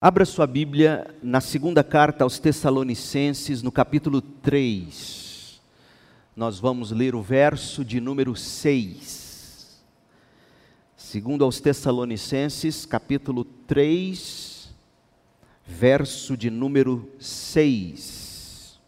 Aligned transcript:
Abra 0.00 0.24
sua 0.24 0.46
Bíblia 0.46 1.12
na 1.20 1.40
segunda 1.40 1.82
carta 1.82 2.22
aos 2.22 2.38
Tessalonicenses, 2.38 3.64
no 3.64 3.72
capítulo 3.72 4.20
3. 4.20 5.60
Nós 6.36 6.60
vamos 6.60 6.92
ler 6.92 7.16
o 7.16 7.20
verso 7.20 7.84
de 7.84 8.00
número 8.00 8.36
6. 8.36 9.82
Segundo 10.96 11.42
aos 11.42 11.60
Tessalonicenses, 11.60 12.86
capítulo 12.86 13.42
3, 13.42 14.72
verso 15.66 16.36
de 16.36 16.48
número 16.48 17.10
6. 17.18 18.78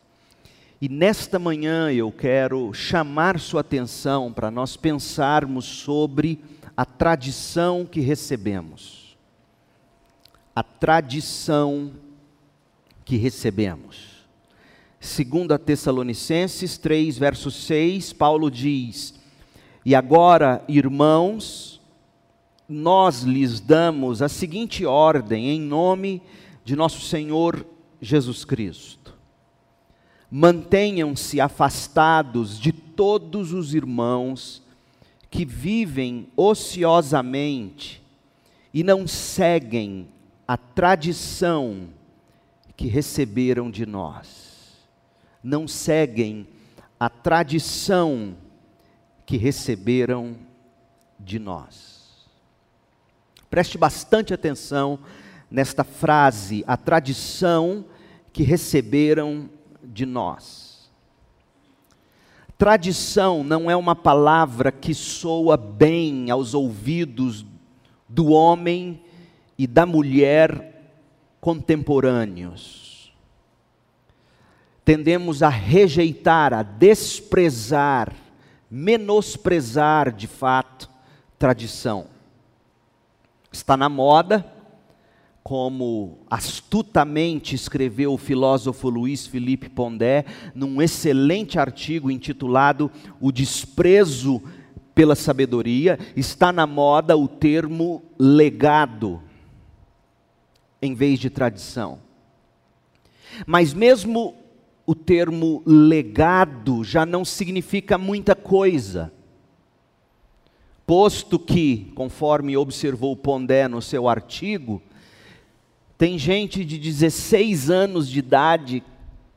E 0.80 0.88
nesta 0.88 1.40
manhã 1.40 1.92
eu 1.92 2.12
quero 2.12 2.72
chamar 2.72 3.40
sua 3.40 3.62
atenção 3.62 4.32
para 4.32 4.48
nós 4.48 4.76
pensarmos 4.76 5.64
sobre 5.64 6.38
a 6.76 6.84
tradição 6.84 7.84
que 7.84 7.98
recebemos 7.98 8.99
a 10.54 10.62
tradição 10.62 11.92
que 13.04 13.16
recebemos. 13.16 14.26
Segundo 14.98 15.52
a 15.52 15.58
Tessalonicenses 15.58 16.76
3, 16.76 17.18
verso 17.18 17.50
6, 17.50 18.12
Paulo 18.12 18.50
diz: 18.50 19.14
"E 19.84 19.94
agora, 19.94 20.62
irmãos, 20.68 21.80
nós 22.68 23.22
lhes 23.22 23.58
damos 23.58 24.22
a 24.22 24.28
seguinte 24.28 24.86
ordem 24.86 25.48
em 25.48 25.60
nome 25.60 26.22
de 26.64 26.76
nosso 26.76 27.00
Senhor 27.00 27.66
Jesus 28.00 28.44
Cristo: 28.44 29.14
Mantenham-se 30.30 31.40
afastados 31.40 32.60
de 32.60 32.72
todos 32.72 33.52
os 33.52 33.74
irmãos 33.74 34.62
que 35.30 35.44
vivem 35.44 36.28
ociosamente 36.36 38.02
e 38.72 38.84
não 38.84 39.06
seguem 39.06 40.08
a 40.50 40.56
tradição 40.56 41.90
que 42.76 42.88
receberam 42.88 43.70
de 43.70 43.86
nós. 43.86 44.80
Não 45.44 45.68
seguem 45.68 46.44
a 46.98 47.08
tradição 47.08 48.36
que 49.24 49.36
receberam 49.36 50.34
de 51.20 51.38
nós. 51.38 52.26
Preste 53.48 53.78
bastante 53.78 54.34
atenção 54.34 54.98
nesta 55.48 55.84
frase, 55.84 56.64
a 56.66 56.76
tradição 56.76 57.84
que 58.32 58.42
receberam 58.42 59.48
de 59.84 60.04
nós. 60.04 60.90
Tradição 62.58 63.44
não 63.44 63.70
é 63.70 63.76
uma 63.76 63.94
palavra 63.94 64.72
que 64.72 64.94
soa 64.94 65.56
bem 65.56 66.28
aos 66.28 66.54
ouvidos 66.54 67.46
do 68.08 68.30
homem 68.32 69.00
e 69.60 69.66
da 69.66 69.84
mulher 69.84 70.94
contemporâneos. 71.38 73.12
Tendemos 74.82 75.42
a 75.42 75.50
rejeitar, 75.50 76.54
a 76.54 76.62
desprezar, 76.62 78.10
menosprezar 78.70 80.12
de 80.12 80.26
fato 80.26 80.88
tradição. 81.38 82.06
Está 83.52 83.76
na 83.76 83.90
moda, 83.90 84.50
como 85.42 86.20
astutamente 86.30 87.54
escreveu 87.54 88.14
o 88.14 88.18
filósofo 88.18 88.88
Luiz 88.88 89.26
Felipe 89.26 89.68
Pondé, 89.68 90.24
num 90.54 90.80
excelente 90.80 91.58
artigo 91.58 92.10
intitulado 92.10 92.90
O 93.20 93.30
Desprezo 93.30 94.42
pela 94.94 95.14
Sabedoria, 95.14 95.98
está 96.16 96.50
na 96.50 96.66
moda 96.66 97.14
o 97.14 97.28
termo 97.28 98.02
legado 98.18 99.28
em 100.80 100.94
vez 100.94 101.18
de 101.18 101.30
tradição. 101.30 101.98
Mas 103.46 103.72
mesmo 103.72 104.34
o 104.86 104.94
termo 104.94 105.62
legado 105.64 106.82
já 106.82 107.06
não 107.06 107.24
significa 107.24 107.96
muita 107.96 108.34
coisa. 108.34 109.12
Posto 110.86 111.38
que, 111.38 111.92
conforme 111.94 112.56
observou 112.56 113.16
Pondé 113.16 113.68
no 113.68 113.80
seu 113.80 114.08
artigo, 114.08 114.82
tem 115.96 116.18
gente 116.18 116.64
de 116.64 116.78
16 116.78 117.70
anos 117.70 118.08
de 118.08 118.18
idade 118.18 118.82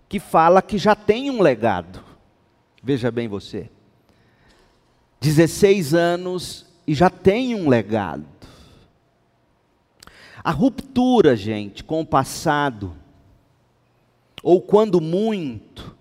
que 0.10 0.20
fala 0.20 0.62
que 0.62 0.78
já 0.78 0.96
tem 0.96 1.30
um 1.30 1.42
legado. 1.42 2.04
Veja 2.82 3.12
bem 3.12 3.28
você. 3.28 3.70
16 5.20 5.94
anos 5.94 6.66
e 6.88 6.94
já 6.94 7.10
tem 7.10 7.54
um 7.54 7.70
legado. 7.70 8.26
A 10.44 10.52
ruptura, 10.52 11.38
gente, 11.38 11.84
com 11.84 12.02
o 12.02 12.06
passado, 12.06 12.94
ou 14.44 14.62
quando 14.62 15.00
muito, 15.00 15.96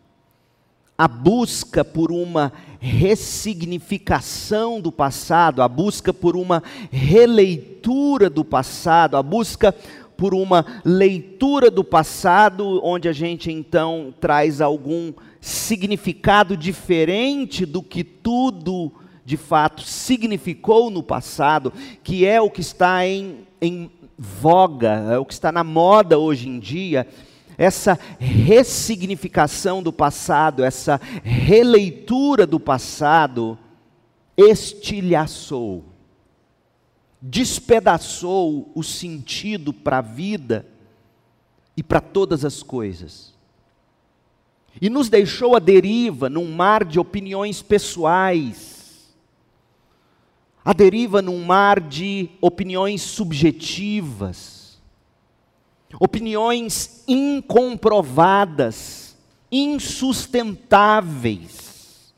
a 0.99 1.07
busca 1.07 1.85
por 1.85 2.11
uma 2.11 2.53
ressignificação 2.81 4.81
do 4.81 4.91
passado, 4.91 5.63
a 5.63 5.69
busca 5.69 6.13
por 6.13 6.37
uma 6.37 6.61
releitura 6.91 8.29
do 8.29 8.45
passado, 8.45 9.17
a 9.17 9.23
busca 9.23 9.73
por 10.17 10.35
uma 10.35 10.67
leitura 10.85 11.71
do 11.71 11.85
passado, 11.85 12.81
onde 12.83 13.09
a 13.09 13.13
gente 13.13 13.51
então 13.51 14.13
traz 14.21 14.61
algum 14.61 15.13
significado 15.41 16.57
diferente 16.57 17.65
do 17.65 17.81
que 17.81 18.03
tudo 18.03 18.93
de 19.25 19.37
fato 19.37 19.83
significou 19.83 20.91
no 20.91 21.03
passado, 21.03 21.73
que 22.03 22.27
é 22.27 22.41
o 22.41 22.51
que 22.51 22.61
está 22.61 23.07
em, 23.07 23.47
em 23.61 23.91
voga, 24.19 25.13
é 25.13 25.19
o 25.19 25.25
que 25.25 25.33
está 25.33 25.53
na 25.53 25.65
moda 25.65 26.19
hoje 26.19 26.49
em 26.49 26.59
dia, 26.59 27.07
essa 27.57 27.99
ressignificação 28.19 29.83
do 29.83 29.93
passado, 29.93 30.65
essa 30.65 31.01
releitura 31.23 32.47
do 32.47 32.59
passado, 32.59 33.59
estilhaçou, 34.37 35.85
despedaçou 37.21 38.71
o 38.75 38.83
sentido 38.83 39.73
para 39.73 39.99
a 39.99 40.03
vida 40.03 40.67
e 41.77 41.83
para 41.83 42.01
todas 42.01 42.45
as 42.45 42.63
coisas. 42.63 43.33
E 44.81 44.89
nos 44.89 45.09
deixou 45.09 45.55
à 45.55 45.59
deriva 45.59 46.31
num 46.31 46.51
mar 46.51 46.85
de 46.85 46.99
opiniões 46.99 47.61
pessoais, 47.61 48.72
a 50.65 50.73
deriva 50.73 51.21
num 51.21 51.45
mar 51.45 51.81
de 51.81 52.31
opiniões 52.41 53.03
subjetivas, 53.03 54.81
opiniões 55.99 57.03
incomprovadas, 57.09 59.17
insustentáveis. 59.51 62.13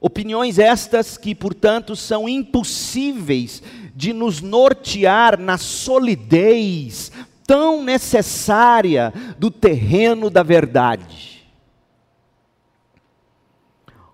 Opiniões 0.00 0.58
estas 0.58 1.16
que, 1.18 1.34
portanto, 1.34 1.94
são 1.94 2.28
impossíveis 2.28 3.62
de 3.94 4.12
nos 4.12 4.40
nortear 4.40 5.38
na 5.38 5.56
solidez 5.58 7.12
tão 7.46 7.82
necessária 7.82 9.12
do 9.38 9.50
terreno 9.50 10.30
da 10.30 10.42
verdade. 10.42 11.46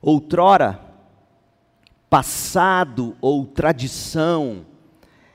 Outrora, 0.03 0.85
passado 2.08 3.16
ou 3.20 3.46
tradição 3.46 4.64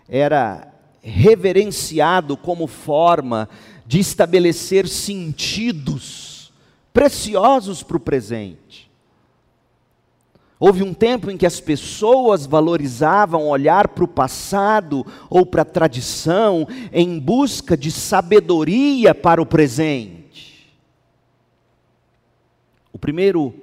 era 0.07 0.73
reverenciado 1.01 2.37
como 2.37 2.67
forma 2.67 3.49
de 3.85 3.99
estabelecer 3.99 4.87
sentidos 4.87 6.53
preciosos 6.93 7.81
para 7.83 7.97
o 7.97 7.99
presente. 7.99 8.91
Houve 10.59 10.83
um 10.83 10.93
tempo 10.93 11.31
em 11.31 11.37
que 11.37 11.45
as 11.47 11.59
pessoas 11.59 12.45
valorizavam 12.45 13.47
olhar 13.47 13.87
para 13.87 14.03
o 14.03 14.07
passado 14.07 15.03
ou 15.27 15.43
para 15.43 15.63
a 15.63 15.65
tradição 15.65 16.67
em 16.93 17.17
busca 17.17 17.75
de 17.75 17.89
sabedoria 17.89 19.15
para 19.15 19.41
o 19.41 19.45
presente. 19.45 20.71
O 22.93 22.99
primeiro 22.99 23.55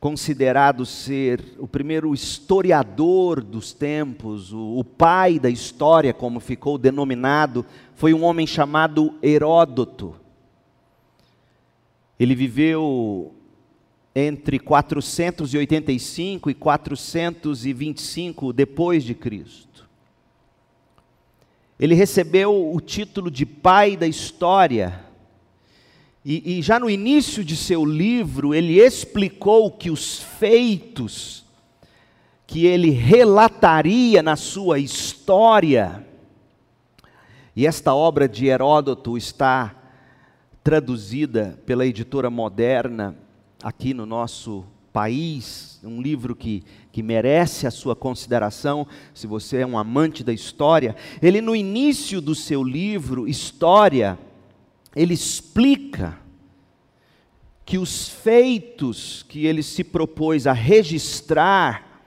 considerado 0.00 0.86
ser 0.86 1.42
o 1.58 1.66
primeiro 1.66 2.14
historiador 2.14 3.42
dos 3.42 3.72
tempos, 3.72 4.52
o, 4.52 4.78
o, 4.78 4.84
pai 4.84 5.38
da 5.38 5.50
história, 5.50 6.14
como 6.14 6.38
ficou 6.38 6.78
denominado, 6.78 7.66
foi 7.94 8.14
um 8.14 8.22
homem 8.22 8.46
chamado 8.46 9.14
Heródoto. 9.20 10.14
Ele 12.18 12.34
viveu 12.34 13.34
entre 14.14 14.58
485 14.58 16.50
e 16.50 16.54
425 16.54 18.52
depois 18.52 19.02
de 19.04 19.14
Cristo. 19.14 19.88
Ele 21.78 21.94
recebeu 21.94 22.72
o 22.74 22.80
título 22.80 23.30
de 23.30 23.46
pai 23.46 23.96
da 23.96 24.06
história 24.06 25.07
e, 26.30 26.58
e, 26.58 26.62
já 26.62 26.78
no 26.78 26.90
início 26.90 27.42
de 27.42 27.56
seu 27.56 27.86
livro, 27.86 28.54
ele 28.54 28.78
explicou 28.78 29.70
que 29.70 29.90
os 29.90 30.18
feitos 30.18 31.42
que 32.46 32.66
ele 32.66 32.90
relataria 32.90 34.22
na 34.22 34.36
sua 34.36 34.78
história 34.78 36.06
E 37.56 37.66
esta 37.66 37.94
obra 37.94 38.28
de 38.28 38.46
Heródoto 38.46 39.16
está 39.16 39.74
traduzida 40.62 41.58
pela 41.64 41.86
editora 41.86 42.28
moderna 42.28 43.16
aqui 43.62 43.94
no 43.94 44.04
nosso 44.04 44.66
país, 44.92 45.80
um 45.82 46.02
livro 46.02 46.36
que, 46.36 46.62
que 46.92 47.02
merece 47.02 47.66
a 47.66 47.70
sua 47.70 47.96
consideração, 47.96 48.86
se 49.14 49.26
você 49.26 49.58
é 49.62 49.66
um 49.66 49.78
amante 49.78 50.22
da 50.22 50.32
história. 50.32 50.94
Ele, 51.22 51.40
no 51.40 51.56
início 51.56 52.20
do 52.20 52.34
seu 52.34 52.62
livro, 52.62 53.26
História, 53.26 54.18
ele 54.98 55.14
explica 55.14 56.18
que 57.64 57.78
os 57.78 58.08
feitos 58.08 59.24
que 59.28 59.46
ele 59.46 59.62
se 59.62 59.84
propôs 59.84 60.44
a 60.46 60.52
registrar 60.52 62.02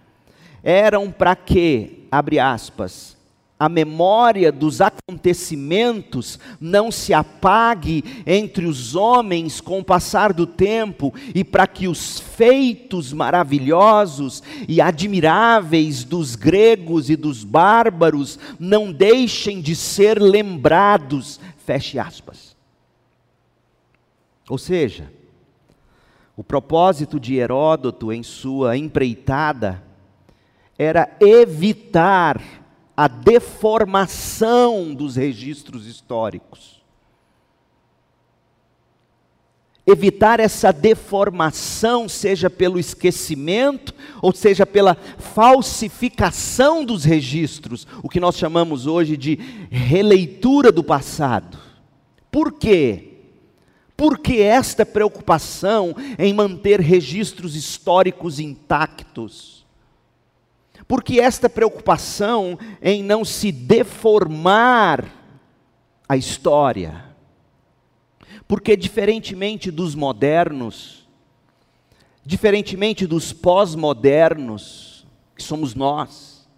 eram 0.61 1.09
para 1.09 1.35
que, 1.35 2.07
abre 2.11 2.37
aspas, 2.37 3.15
a 3.57 3.69
memória 3.69 4.51
dos 4.51 4.81
acontecimentos 4.81 6.37
não 6.59 6.91
se 6.91 7.13
apague 7.13 8.03
entre 8.25 8.65
os 8.65 8.95
homens 8.95 9.61
com 9.61 9.79
o 9.79 9.85
passar 9.85 10.33
do 10.33 10.45
tempo 10.45 11.13
e 11.33 11.43
para 11.43 11.67
que 11.67 11.87
os 11.87 12.19
feitos 12.19 13.13
maravilhosos 13.13 14.43
e 14.67 14.81
admiráveis 14.81 16.03
dos 16.03 16.35
gregos 16.35 17.09
e 17.09 17.15
dos 17.15 17.43
bárbaros 17.43 18.37
não 18.59 18.91
deixem 18.91 19.61
de 19.61 19.75
ser 19.75 20.19
lembrados. 20.19 21.39
Feche 21.63 21.99
aspas. 21.99 22.50
Ou 24.49 24.57
seja, 24.57 25.11
o 26.35 26.43
propósito 26.43 27.19
de 27.19 27.35
Heródoto 27.35 28.11
em 28.11 28.23
sua 28.23 28.77
empreitada 28.77 29.83
era 30.77 31.15
evitar 31.19 32.41
a 32.95 33.07
deformação 33.07 34.93
dos 34.93 35.15
registros 35.15 35.85
históricos. 35.85 36.81
Evitar 39.85 40.39
essa 40.39 40.71
deformação, 40.71 42.07
seja 42.07 42.49
pelo 42.49 42.79
esquecimento, 42.79 43.93
ou 44.21 44.33
seja 44.33 44.65
pela 44.65 44.95
falsificação 44.95 46.85
dos 46.85 47.03
registros, 47.03 47.87
o 48.03 48.09
que 48.09 48.19
nós 48.19 48.37
chamamos 48.37 48.85
hoje 48.85 49.17
de 49.17 49.35
releitura 49.69 50.71
do 50.71 50.83
passado. 50.83 51.57
Por 52.31 52.53
quê? 52.53 53.10
Por 54.01 54.17
que 54.17 54.41
esta 54.41 54.83
preocupação 54.83 55.95
em 56.17 56.33
manter 56.33 56.79
registros 56.81 57.55
históricos 57.55 58.39
intactos? 58.39 59.63
Porque 60.87 61.19
esta 61.19 61.47
preocupação 61.47 62.57
em 62.81 63.03
não 63.03 63.23
se 63.23 63.51
deformar 63.51 65.05
a 66.09 66.17
história. 66.17 67.13
Porque, 68.47 68.75
diferentemente 68.75 69.69
dos 69.69 69.93
modernos, 69.93 71.07
diferentemente 72.25 73.05
dos 73.05 73.31
pós-modernos, 73.31 75.05
que 75.35 75.43
somos 75.43 75.75
nós, 75.75 76.49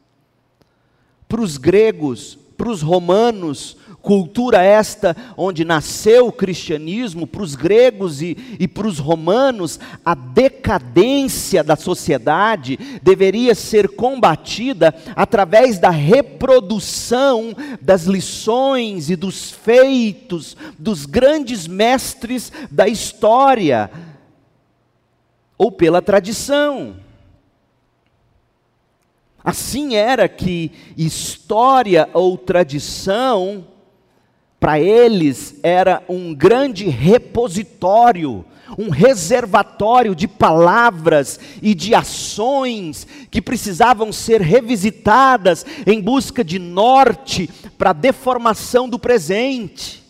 para 1.27 1.41
os 1.41 1.57
gregos, 1.57 2.39
para 2.57 2.69
os 2.69 2.81
romanos, 2.81 3.75
cultura 4.03 4.61
esta 4.61 5.15
onde 5.38 5.63
nasceu 5.63 6.27
o 6.27 6.31
cristianismo, 6.31 7.25
para 7.25 7.41
os 7.41 7.55
gregos 7.55 8.21
e, 8.21 8.38
e 8.59 8.67
para 8.67 8.85
os 8.85 9.00
romanos, 9.00 9.79
a 10.03 10.13
decadência 10.13 11.63
da 11.63 11.77
sociedade 11.77 12.77
deveria 13.01 13.55
ser 13.55 13.95
combatida 13.95 14.94
através 15.15 15.79
da 15.79 15.89
reprodução 15.89 17.55
das 17.81 18.03
lições 18.03 19.09
e 19.09 19.15
dos 19.15 19.51
feitos 19.51 20.57
dos 20.77 21.05
grandes 21.05 21.65
mestres 21.65 22.51
da 22.69 22.89
história, 22.89 23.89
ou 25.57 25.71
pela 25.71 26.01
tradição. 26.01 26.97
Assim 29.41 29.95
era 29.95 30.27
que 30.27 30.71
história 30.97 32.09
ou 32.13 32.38
tradição 32.38 33.71
para 34.63 34.80
eles 34.80 35.56
era 35.62 36.01
um 36.07 36.33
grande 36.33 36.88
repositório, 36.88 38.45
um 38.77 38.89
reservatório 38.89 40.15
de 40.15 40.25
palavras 40.25 41.38
e 41.62 41.75
de 41.75 41.94
ações 41.94 43.06
que 43.30 43.42
precisavam 43.42 44.13
ser 44.13 44.39
revisitadas 44.39 45.65
em 45.86 46.00
busca 46.00 46.45
de 46.45 46.60
norte 46.60 47.50
para 47.77 47.89
a 47.89 47.94
deformação 47.94 48.88
do 48.88 48.98
presente. 48.98 50.01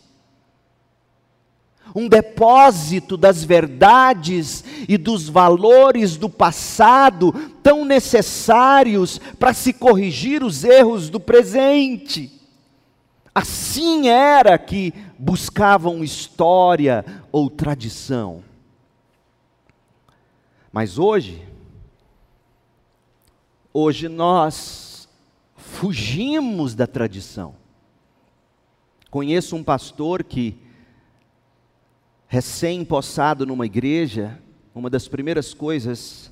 Um 1.95 2.07
depósito 2.07 3.17
das 3.17 3.43
verdades 3.43 4.63
e 4.87 4.99
dos 4.99 5.27
valores 5.27 6.15
do 6.15 6.29
passado 6.29 7.33
tão 7.63 7.83
necessários 7.83 9.19
para 9.39 9.51
se 9.51 9.73
corrigir 9.73 10.43
os 10.43 10.63
erros 10.63 11.09
do 11.09 11.19
presente. 11.19 12.42
Assim 13.33 14.07
era 14.07 14.57
que 14.57 14.93
buscavam 15.17 16.03
história 16.03 17.03
ou 17.31 17.49
tradição. 17.49 18.43
Mas 20.71 20.99
hoje, 20.99 21.47
hoje 23.73 24.07
nós 24.07 25.09
fugimos 25.55 26.75
da 26.75 26.85
tradição. 26.85 27.55
Conheço 29.09 29.55
um 29.55 29.63
pastor 29.63 30.23
que, 30.23 30.57
recém-possado 32.27 33.45
numa 33.45 33.65
igreja, 33.65 34.39
uma 34.73 34.89
das 34.89 35.07
primeiras 35.07 35.53
coisas 35.53 36.31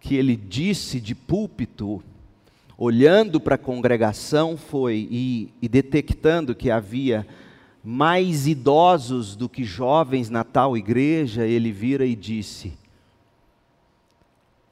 que 0.00 0.14
ele 0.14 0.36
disse 0.36 1.00
de 1.00 1.14
púlpito 1.14 2.02
olhando 2.76 3.40
para 3.40 3.54
a 3.54 3.58
congregação 3.58 4.56
foi 4.56 5.08
e, 5.10 5.54
e 5.62 5.68
detectando 5.68 6.54
que 6.54 6.70
havia 6.70 7.26
mais 7.82 8.46
idosos 8.46 9.36
do 9.36 9.48
que 9.48 9.62
jovens 9.62 10.30
na 10.30 10.42
tal 10.42 10.76
igreja, 10.76 11.46
ele 11.46 11.70
vira 11.70 12.04
e 12.04 12.16
disse: 12.16 12.72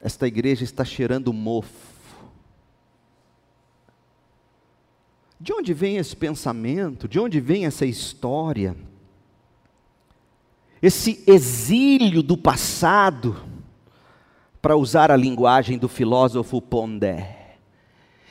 Esta 0.00 0.26
igreja 0.26 0.64
está 0.64 0.84
cheirando 0.84 1.32
mofo. 1.32 1.92
De 5.38 5.52
onde 5.52 5.74
vem 5.74 5.96
esse 5.96 6.16
pensamento? 6.16 7.08
De 7.08 7.18
onde 7.18 7.40
vem 7.40 7.66
essa 7.66 7.84
história? 7.84 8.76
Esse 10.80 11.22
exílio 11.26 12.22
do 12.22 12.36
passado, 12.36 13.36
para 14.60 14.76
usar 14.76 15.10
a 15.10 15.16
linguagem 15.16 15.76
do 15.76 15.88
filósofo 15.88 16.62
Pondé 16.62 17.41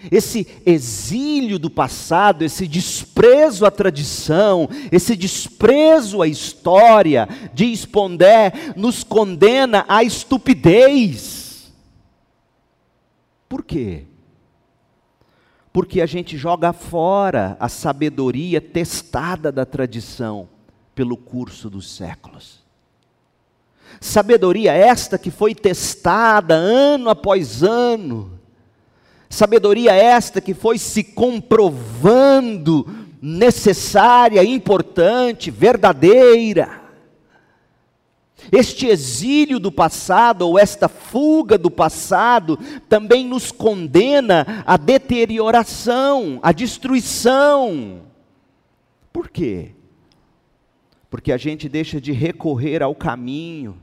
esse 0.09 0.47
exílio 0.65 1.59
do 1.59 1.69
passado, 1.69 2.43
esse 2.43 2.67
desprezo 2.67 3.65
à 3.65 3.71
tradição, 3.71 4.69
esse 4.91 5.15
desprezo 5.15 6.21
à 6.21 6.27
história, 6.27 7.27
diz 7.53 7.85
Pondé, 7.85 8.51
nos 8.75 9.03
condena 9.03 9.85
à 9.87 10.03
estupidez. 10.03 11.71
Por 13.47 13.63
quê? 13.63 14.05
Porque 15.73 16.01
a 16.01 16.05
gente 16.05 16.37
joga 16.37 16.73
fora 16.73 17.57
a 17.59 17.69
sabedoria 17.69 18.59
testada 18.59 19.51
da 19.51 19.65
tradição 19.65 20.49
pelo 20.95 21.15
curso 21.15 21.69
dos 21.69 21.89
séculos. 21.89 22.61
Sabedoria 23.99 24.73
esta 24.73 25.17
que 25.17 25.29
foi 25.29 25.53
testada 25.53 26.55
ano 26.55 27.09
após 27.09 27.61
ano, 27.61 28.39
Sabedoria 29.31 29.93
esta 29.93 30.41
que 30.41 30.53
foi 30.53 30.77
se 30.77 31.05
comprovando 31.05 32.85
necessária, 33.21 34.43
importante, 34.43 35.49
verdadeira. 35.49 36.81
Este 38.51 38.87
exílio 38.87 39.57
do 39.57 39.71
passado, 39.71 40.41
ou 40.41 40.59
esta 40.59 40.89
fuga 40.89 41.57
do 41.57 41.71
passado, 41.71 42.59
também 42.89 43.25
nos 43.25 43.53
condena 43.53 44.63
à 44.65 44.75
deterioração, 44.75 46.37
à 46.43 46.51
destruição. 46.51 48.01
Por 49.13 49.29
quê? 49.29 49.71
Porque 51.09 51.31
a 51.31 51.37
gente 51.37 51.69
deixa 51.69 52.01
de 52.01 52.11
recorrer 52.11 52.83
ao 52.83 52.93
caminho, 52.93 53.77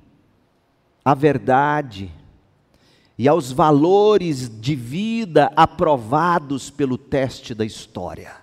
à 1.03 1.15
verdade, 1.15 2.11
e 3.19 3.27
aos 3.27 3.51
valores 3.51 4.49
de 4.61 4.77
vida 4.77 5.51
aprovados 5.57 6.71
pelo 6.71 6.97
teste 6.97 7.53
da 7.53 7.65
história. 7.65 8.37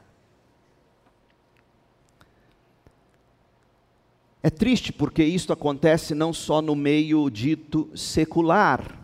É 4.44 4.50
triste 4.50 4.92
porque 4.92 5.24
isto 5.24 5.54
acontece 5.54 6.14
não 6.14 6.34
só 6.34 6.62
no 6.62 6.76
meio 6.76 7.30
dito 7.30 7.90
secular, 7.96 9.00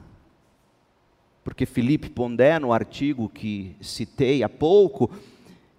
porque 1.43 1.65
Felipe 1.65 2.09
Pondé, 2.09 2.59
no 2.59 2.73
artigo 2.73 3.29
que 3.29 3.75
citei 3.81 4.43
há 4.43 4.49
pouco, 4.49 5.09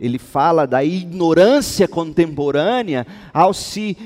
ele 0.00 0.18
fala 0.18 0.66
da 0.66 0.82
ignorância 0.82 1.86
contemporânea 1.86 3.06
ao 3.32 3.52
se 3.54 3.96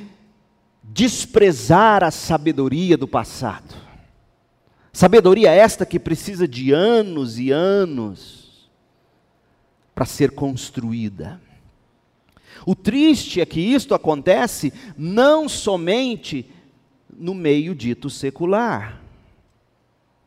desprezar 0.82 2.04
a 2.04 2.10
sabedoria 2.10 2.98
do 2.98 3.08
passado. 3.08 3.85
Sabedoria 4.96 5.50
esta 5.50 5.84
que 5.84 6.00
precisa 6.00 6.48
de 6.48 6.72
anos 6.72 7.38
e 7.38 7.50
anos 7.50 8.66
para 9.94 10.06
ser 10.06 10.30
construída. 10.30 11.38
O 12.64 12.74
triste 12.74 13.38
é 13.38 13.44
que 13.44 13.60
isto 13.60 13.94
acontece 13.94 14.72
não 14.96 15.50
somente 15.50 16.50
no 17.14 17.34
meio 17.34 17.74
dito 17.74 18.08
secular, 18.08 19.02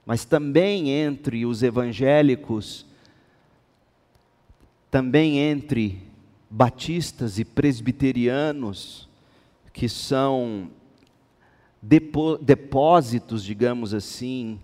mas 0.06 0.24
também 0.24 0.92
entre 0.92 1.48
os 1.48 1.64
evangélicos, 1.64 2.86
também 4.92 5.40
entre 5.40 6.00
batistas 6.48 7.40
e 7.40 7.44
presbiterianos, 7.44 9.10
que 9.74 9.90
são 9.90 10.70
depósitos, 11.82 13.44
digamos 13.44 13.94
assim, 13.94 14.60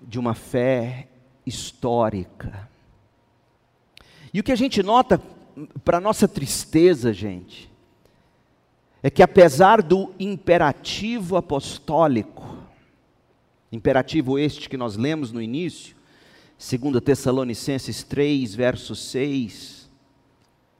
de 0.00 0.18
uma 0.18 0.34
fé 0.34 1.08
histórica. 1.46 2.68
E 4.34 4.40
o 4.40 4.42
que 4.42 4.52
a 4.52 4.56
gente 4.56 4.82
nota, 4.82 5.20
para 5.84 6.00
nossa 6.00 6.26
tristeza, 6.26 7.12
gente, 7.12 7.70
é 9.02 9.10
que 9.10 9.22
apesar 9.22 9.82
do 9.82 10.12
imperativo 10.18 11.36
apostólico, 11.36 12.56
imperativo 13.70 14.38
este 14.38 14.68
que 14.68 14.76
nós 14.76 14.96
lemos 14.96 15.32
no 15.32 15.42
início, 15.42 15.96
2 16.58 17.02
Tessalonicenses 17.02 18.04
3, 18.04 18.54
verso 18.54 18.94
6, 18.94 19.90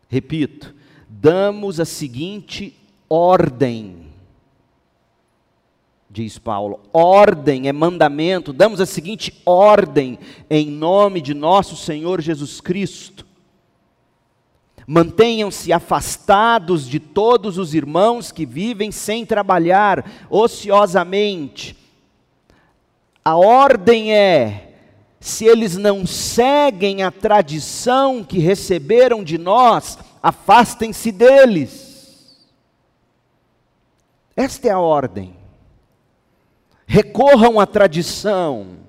repito, 0.09 0.75
damos 1.09 1.81
a 1.81 1.85
seguinte 1.85 2.77
ordem, 3.09 4.02
diz 6.13 6.39
Paulo, 6.39 6.81
ordem 6.93 7.69
é 7.69 7.73
mandamento, 7.73 8.53
damos 8.53 8.81
a 8.81 8.87
seguinte 8.87 9.41
ordem 9.47 10.19
em 10.51 10.67
nome 10.71 11.21
de 11.21 11.33
nosso 11.33 11.75
Senhor 11.75 12.21
Jesus 12.21 12.61
Cristo 12.61 13.33
Mantenham-se 14.87 15.73
afastados 15.73 16.89
de 16.89 16.99
todos 16.99 17.57
os 17.57 17.75
irmãos 17.75 18.33
que 18.33 18.45
vivem 18.45 18.91
sem 18.91 19.25
trabalhar, 19.25 20.05
ociosamente. 20.29 21.77
A 23.25 23.37
ordem 23.37 24.13
é: 24.13 24.75
se 25.21 25.45
eles 25.45 25.77
não 25.77 26.07
seguem 26.07 27.03
a 27.03 27.11
tradição 27.11 28.25
que 28.25 28.39
receberam 28.39 29.23
de 29.23 29.39
nós, 29.39 29.99
afastem-se 30.23 31.13
deles. 31.13 32.37
Esta 34.35 34.69
é 34.69 34.71
a 34.73 34.81
ordem. 34.81 35.42
Recorram 36.87 37.59
à 37.59 37.67
tradição 37.67 38.83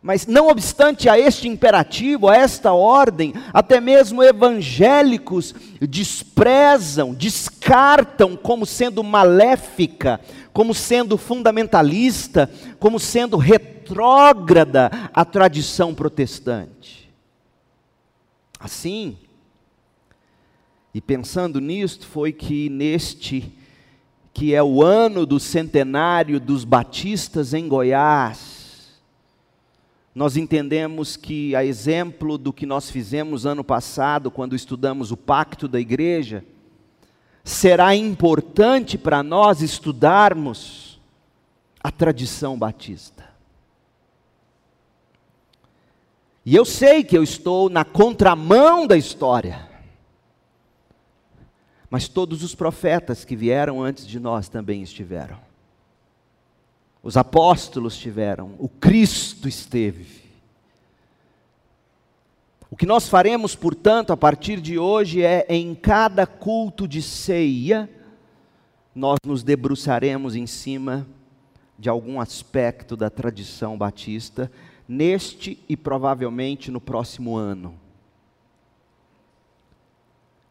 mas 0.00 0.26
não 0.26 0.48
obstante 0.48 1.08
a 1.08 1.18
este 1.18 1.48
imperativo, 1.48 2.28
a 2.28 2.36
esta 2.36 2.72
ordem, 2.72 3.34
até 3.52 3.80
mesmo 3.80 4.22
evangélicos 4.22 5.54
desprezam, 5.80 7.12
descartam 7.12 8.36
como 8.36 8.64
sendo 8.64 9.02
maléfica, 9.02 10.20
como 10.52 10.72
sendo 10.72 11.18
fundamentalista, 11.18 12.50
como 12.78 12.98
sendo 13.00 13.36
retrógrada 13.36 14.90
a 15.12 15.24
tradição 15.24 15.94
protestante. 15.94 17.12
Assim, 18.58 19.16
e 20.94 21.00
pensando 21.00 21.60
nisto, 21.60 22.06
foi 22.06 22.32
que 22.32 22.68
neste, 22.68 23.52
que 24.38 24.54
é 24.54 24.62
o 24.62 24.84
ano 24.84 25.26
do 25.26 25.40
centenário 25.40 26.38
dos 26.38 26.62
batistas 26.62 27.52
em 27.52 27.66
Goiás, 27.66 29.00
nós 30.14 30.36
entendemos 30.36 31.16
que, 31.16 31.56
a 31.56 31.64
exemplo 31.64 32.38
do 32.38 32.52
que 32.52 32.64
nós 32.64 32.88
fizemos 32.88 33.44
ano 33.44 33.64
passado, 33.64 34.30
quando 34.30 34.54
estudamos 34.54 35.10
o 35.10 35.16
pacto 35.16 35.66
da 35.66 35.80
igreja, 35.80 36.44
será 37.42 37.96
importante 37.96 38.96
para 38.96 39.24
nós 39.24 39.60
estudarmos 39.60 41.00
a 41.82 41.90
tradição 41.90 42.56
batista. 42.56 43.28
E 46.46 46.54
eu 46.54 46.64
sei 46.64 47.02
que 47.02 47.18
eu 47.18 47.24
estou 47.24 47.68
na 47.68 47.84
contramão 47.84 48.86
da 48.86 48.96
história, 48.96 49.67
mas 51.90 52.08
todos 52.08 52.42
os 52.42 52.54
profetas 52.54 53.24
que 53.24 53.36
vieram 53.36 53.82
antes 53.82 54.06
de 54.06 54.20
nós 54.20 54.48
também 54.48 54.82
estiveram. 54.82 55.38
Os 57.02 57.16
apóstolos 57.16 57.96
tiveram, 57.96 58.54
o 58.58 58.68
Cristo 58.68 59.48
esteve. 59.48 60.28
O 62.70 62.76
que 62.76 62.84
nós 62.84 63.08
faremos, 63.08 63.54
portanto, 63.54 64.12
a 64.12 64.16
partir 64.16 64.60
de 64.60 64.78
hoje 64.78 65.22
é 65.22 65.46
em 65.48 65.74
cada 65.74 66.26
culto 66.26 66.86
de 66.86 67.00
ceia, 67.00 67.88
nós 68.94 69.16
nos 69.24 69.42
debruçaremos 69.42 70.36
em 70.36 70.46
cima 70.46 71.06
de 71.78 71.88
algum 71.88 72.20
aspecto 72.20 72.96
da 72.96 73.08
tradição 73.08 73.78
batista, 73.78 74.50
neste 74.86 75.62
e 75.68 75.76
provavelmente 75.76 76.70
no 76.70 76.80
próximo 76.80 77.36
ano. 77.36 77.74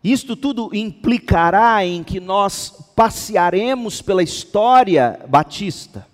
Isto 0.07 0.37
tudo 0.37 0.69
implicará 0.73 1.85
em 1.85 2.01
que 2.01 2.17
nós 2.21 2.73
passearemos 2.95 4.01
pela 4.01 4.23
história 4.23 5.19
batista 5.27 6.07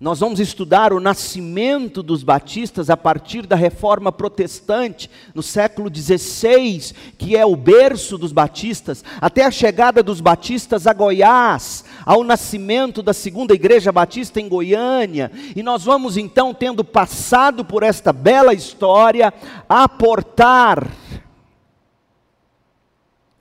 nós 0.00 0.20
vamos 0.20 0.38
estudar 0.38 0.92
o 0.92 1.00
nascimento 1.00 2.04
dos 2.04 2.22
batistas 2.22 2.88
a 2.88 2.96
partir 2.96 3.44
da 3.44 3.56
reforma 3.56 4.12
protestante, 4.12 5.10
no 5.34 5.42
século 5.42 5.92
XVI, 5.92 6.94
que 7.18 7.36
é 7.36 7.44
o 7.44 7.56
berço 7.56 8.16
dos 8.16 8.30
batistas, 8.30 9.04
até 9.20 9.44
a 9.44 9.50
chegada 9.50 10.00
dos 10.00 10.20
batistas 10.20 10.86
a 10.86 10.92
Goiás, 10.92 11.84
ao 12.06 12.22
nascimento 12.22 13.02
da 13.02 13.12
segunda 13.12 13.54
igreja 13.54 13.90
batista 13.90 14.40
em 14.40 14.48
Goiânia. 14.48 15.32
E 15.56 15.64
nós 15.64 15.82
vamos 15.82 16.16
então, 16.16 16.54
tendo 16.54 16.84
passado 16.84 17.64
por 17.64 17.82
esta 17.82 18.12
bela 18.12 18.54
história, 18.54 19.34
aportar 19.68 20.88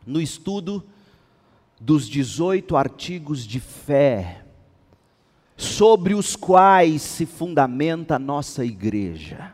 no 0.07 0.21
estudo 0.21 0.83
dos 1.79 2.07
18 2.07 2.75
artigos 2.75 3.45
de 3.45 3.59
fé 3.59 4.43
sobre 5.57 6.13
os 6.13 6.35
quais 6.35 7.01
se 7.01 7.25
fundamenta 7.25 8.15
a 8.15 8.19
nossa 8.19 8.63
igreja. 8.63 9.53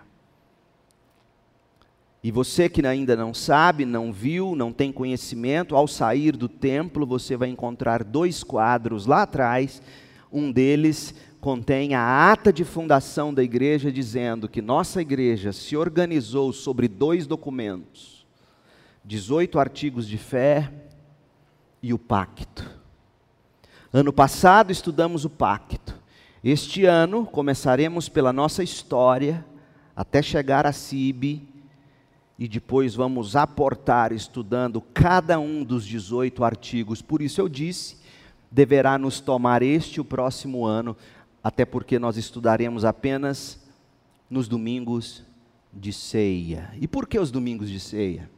E 2.24 2.32
você 2.32 2.70
que 2.70 2.86
ainda 2.86 3.16
não 3.18 3.34
sabe, 3.34 3.84
não 3.84 4.14
viu, 4.14 4.56
não 4.56 4.72
tem 4.72 4.94
conhecimento, 4.94 5.76
ao 5.76 5.88
sair 5.88 6.38
do 6.38 6.48
templo 6.48 7.06
você 7.06 7.36
vai 7.36 7.50
encontrar 7.50 8.04
dois 8.04 8.44
quadros 8.44 9.06
lá 9.06 9.24
atrás. 9.24 9.82
Um 10.32 10.50
deles 10.50 11.14
contém 11.42 11.94
a 11.94 12.32
ata 12.32 12.54
de 12.54 12.64
fundação 12.64 13.34
da 13.34 13.44
igreja, 13.44 13.92
dizendo 13.92 14.48
que 14.48 14.62
nossa 14.62 15.02
igreja 15.02 15.52
se 15.52 15.76
organizou 15.76 16.54
sobre 16.54 16.88
dois 16.88 17.28
documentos: 17.28 18.13
18 19.06 19.60
artigos 19.60 20.08
de 20.08 20.18
fé 20.18 20.72
e 21.82 21.94
o 21.94 22.00
pacto. 22.00 22.70
Ano 23.92 24.14
passado 24.14 24.72
estudamos 24.72 25.26
o 25.26 25.30
pacto. 25.30 26.02
Este 26.44 26.86
ano 26.86 27.26
começaremos 27.26 28.08
pela 28.08 28.32
nossa 28.32 28.64
história 28.64 29.46
até 29.96 30.22
chegar 30.22 30.66
a 30.66 30.72
Sibe 30.72 31.48
e 32.40 32.48
depois 32.48 32.96
vamos 32.96 33.36
aportar 33.36 34.12
estudando 34.12 34.82
cada 34.82 35.40
um 35.40 35.64
dos 35.64 35.86
18 35.86 36.44
artigos. 36.44 37.02
Por 37.02 37.22
isso 37.22 37.40
eu 37.40 37.48
disse, 37.48 37.98
deverá 38.50 38.98
nos 38.98 39.20
tomar 39.20 39.62
este 39.62 40.02
o 40.02 40.06
próximo 40.06 40.66
ano, 40.66 40.98
até 41.44 41.66
porque 41.66 42.00
nós 42.00 42.18
estudaremos 42.18 42.86
apenas 42.86 43.62
nos 44.30 44.48
domingos 44.48 45.24
de 45.72 45.92
ceia. 45.92 46.74
E 46.80 46.88
por 46.88 47.08
que 47.08 47.20
os 47.20 47.30
domingos 47.30 47.70
de 47.70 47.80
ceia? 47.80 48.33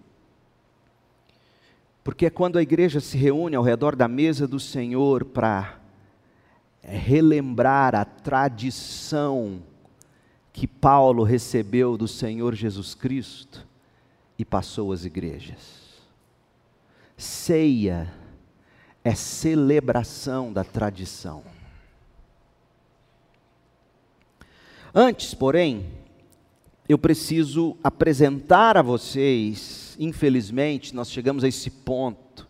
Porque 2.05 2.27
é 2.27 2.29
quando 2.29 2.59
a 2.59 2.61
igreja 2.61 2.99
se 2.99 3.17
reúne 3.17 3.55
ao 3.55 3.63
redor 3.63 3.95
da 3.95 4.07
mesa 4.07 4.47
do 4.47 4.59
Senhor 4.59 5.25
para 5.25 5.79
relembrar 6.83 7.95
a 7.95 8.05
tradição 8.05 9.63
que 10.53 10.67
Paulo 10.67 11.23
recebeu 11.23 11.97
do 11.97 12.07
Senhor 12.07 12.53
Jesus 12.53 12.93
Cristo 12.93 13.67
e 14.37 14.45
passou 14.45 14.93
às 14.93 15.03
igrejas. 15.03 15.95
Ceia 17.17 18.13
é 19.03 19.15
celebração 19.15 20.53
da 20.53 20.63
tradição. 20.63 21.43
Antes, 24.93 25.33
porém, 25.33 25.87
eu 26.87 26.97
preciso 26.97 27.75
apresentar 27.83 28.77
a 28.77 28.81
vocês, 28.81 29.95
infelizmente, 29.99 30.93
nós 30.93 31.09
chegamos 31.09 31.43
a 31.43 31.47
esse 31.47 31.69
ponto 31.69 32.47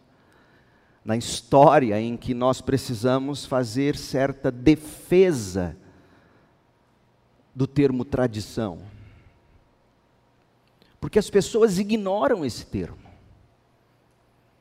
na 1.05 1.15
história 1.15 2.01
em 2.01 2.17
que 2.17 2.33
nós 2.33 2.61
precisamos 2.61 3.45
fazer 3.45 3.95
certa 3.95 4.51
defesa 4.51 5.77
do 7.53 7.67
termo 7.67 8.03
tradição. 8.03 8.79
Porque 10.99 11.19
as 11.19 11.29
pessoas 11.29 11.77
ignoram 11.77 12.43
esse 12.43 12.65
termo. 12.65 13.05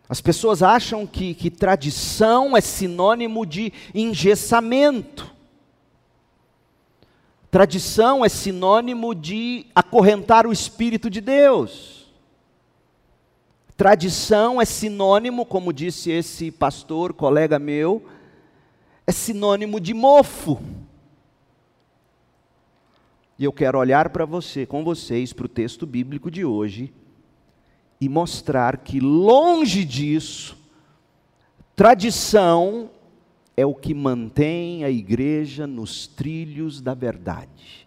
As 0.07 0.21
pessoas 0.21 0.63
acham 0.63 1.07
que, 1.07 1.35
que 1.35 1.51
tradição 1.51 2.55
é 2.55 2.61
sinônimo 2.61 3.47
de 3.47 3.73
engessamento. 3.95 5.34
Tradição 7.55 8.25
é 8.25 8.29
sinônimo 8.29 9.15
de 9.15 9.67
acorrentar 9.73 10.45
o 10.45 10.51
Espírito 10.51 11.09
de 11.09 11.21
Deus. 11.21 12.13
Tradição 13.77 14.61
é 14.61 14.65
sinônimo, 14.65 15.47
como 15.47 15.73
disse 15.73 16.11
esse 16.11 16.51
pastor, 16.51 17.13
colega 17.13 17.57
meu, 17.57 18.05
é 19.07 19.13
sinônimo 19.13 19.79
de 19.79 19.95
mofo. 19.95 20.61
E 23.39 23.45
eu 23.45 23.53
quero 23.53 23.79
olhar 23.79 24.09
para 24.09 24.25
você, 24.25 24.67
com 24.67 24.83
vocês, 24.83 25.33
para 25.33 25.47
o 25.47 25.49
texto 25.49 25.87
bíblico 25.87 26.33
de 26.33 26.45
hoje 26.45 26.93
e 28.01 28.09
mostrar 28.09 28.79
que 28.79 28.99
longe 28.99 29.85
disso, 29.85 30.59
tradição 31.77 32.91
é 33.57 33.65
o 33.65 33.75
que 33.75 33.95
mantém 33.95 34.85
a 34.85 34.91
igreja 34.91 35.67
nos 35.67 36.07
trilhos 36.07 36.81
da 36.81 36.95
verdade. 36.95 37.87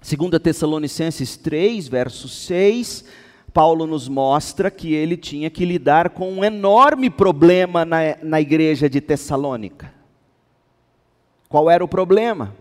2 0.00 0.40
Tessalonicenses 0.42 1.36
3, 1.36 1.88
verso 1.88 2.28
6, 2.28 3.04
Paulo 3.52 3.86
nos 3.86 4.08
mostra 4.08 4.70
que 4.70 4.94
ele 4.94 5.16
tinha 5.16 5.50
que 5.50 5.64
lidar 5.64 6.10
com 6.10 6.30
um 6.30 6.44
enorme 6.44 7.10
problema 7.10 7.84
na, 7.84 7.98
na 8.22 8.40
igreja 8.40 8.88
de 8.88 9.00
Tessalônica. 9.00 9.92
Qual 11.48 11.70
era 11.70 11.82
o 11.82 11.88
problema? 11.88 12.54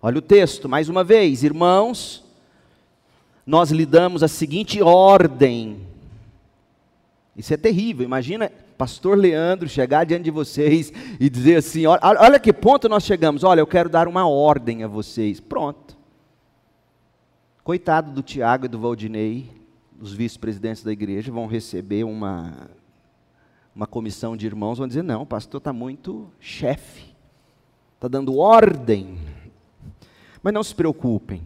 Olha 0.00 0.18
o 0.18 0.22
texto, 0.22 0.68
mais 0.68 0.88
uma 0.88 1.04
vez, 1.04 1.42
irmãos, 1.42 2.24
nós 3.44 3.70
lhe 3.70 3.84
damos 3.84 4.22
a 4.22 4.28
seguinte 4.28 4.80
ordem. 4.80 5.86
Isso 7.36 7.52
é 7.52 7.56
terrível, 7.56 8.04
imagina 8.04 8.50
pastor 8.82 9.16
Leandro 9.16 9.68
chegar 9.68 10.02
diante 10.02 10.24
de 10.24 10.30
vocês 10.32 10.92
e 11.20 11.30
dizer 11.30 11.54
assim: 11.54 11.86
olha, 11.86 12.00
olha 12.02 12.40
que 12.40 12.52
ponto 12.52 12.88
nós 12.88 13.04
chegamos, 13.04 13.44
olha, 13.44 13.60
eu 13.60 13.66
quero 13.66 13.88
dar 13.88 14.08
uma 14.08 14.26
ordem 14.26 14.82
a 14.82 14.88
vocês. 14.88 15.38
Pronto. 15.38 15.96
Coitado 17.62 18.10
do 18.10 18.24
Tiago 18.24 18.64
e 18.64 18.68
do 18.68 18.80
Valdinei, 18.80 19.48
os 20.00 20.12
vice-presidentes 20.12 20.82
da 20.82 20.90
igreja, 20.90 21.30
vão 21.30 21.46
receber 21.46 22.02
uma, 22.02 22.70
uma 23.72 23.86
comissão 23.86 24.36
de 24.36 24.46
irmãos, 24.46 24.78
vão 24.78 24.88
dizer: 24.88 25.04
não, 25.04 25.22
o 25.22 25.26
pastor 25.26 25.58
está 25.58 25.72
muito 25.72 26.28
chefe, 26.40 27.14
está 27.94 28.08
dando 28.08 28.36
ordem. 28.36 29.16
Mas 30.42 30.52
não 30.52 30.64
se 30.64 30.74
preocupem, 30.74 31.40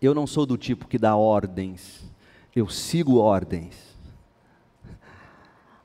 eu 0.00 0.14
não 0.14 0.24
sou 0.24 0.46
do 0.46 0.56
tipo 0.56 0.86
que 0.86 0.98
dá 0.98 1.16
ordens, 1.16 2.08
eu 2.54 2.68
sigo 2.68 3.16
ordens 3.16 3.87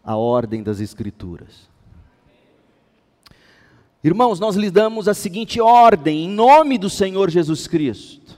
a 0.03 0.15
ordem 0.15 0.61
das 0.61 0.79
Escrituras. 0.79 1.69
Irmãos, 4.03 4.39
nós 4.39 4.55
lhe 4.57 4.69
damos 4.69 5.07
a 5.07 5.13
seguinte 5.13 5.61
ordem, 5.61 6.25
em 6.25 6.29
nome 6.29 6.77
do 6.77 6.89
Senhor 6.89 7.29
Jesus 7.29 7.67
Cristo. 7.67 8.37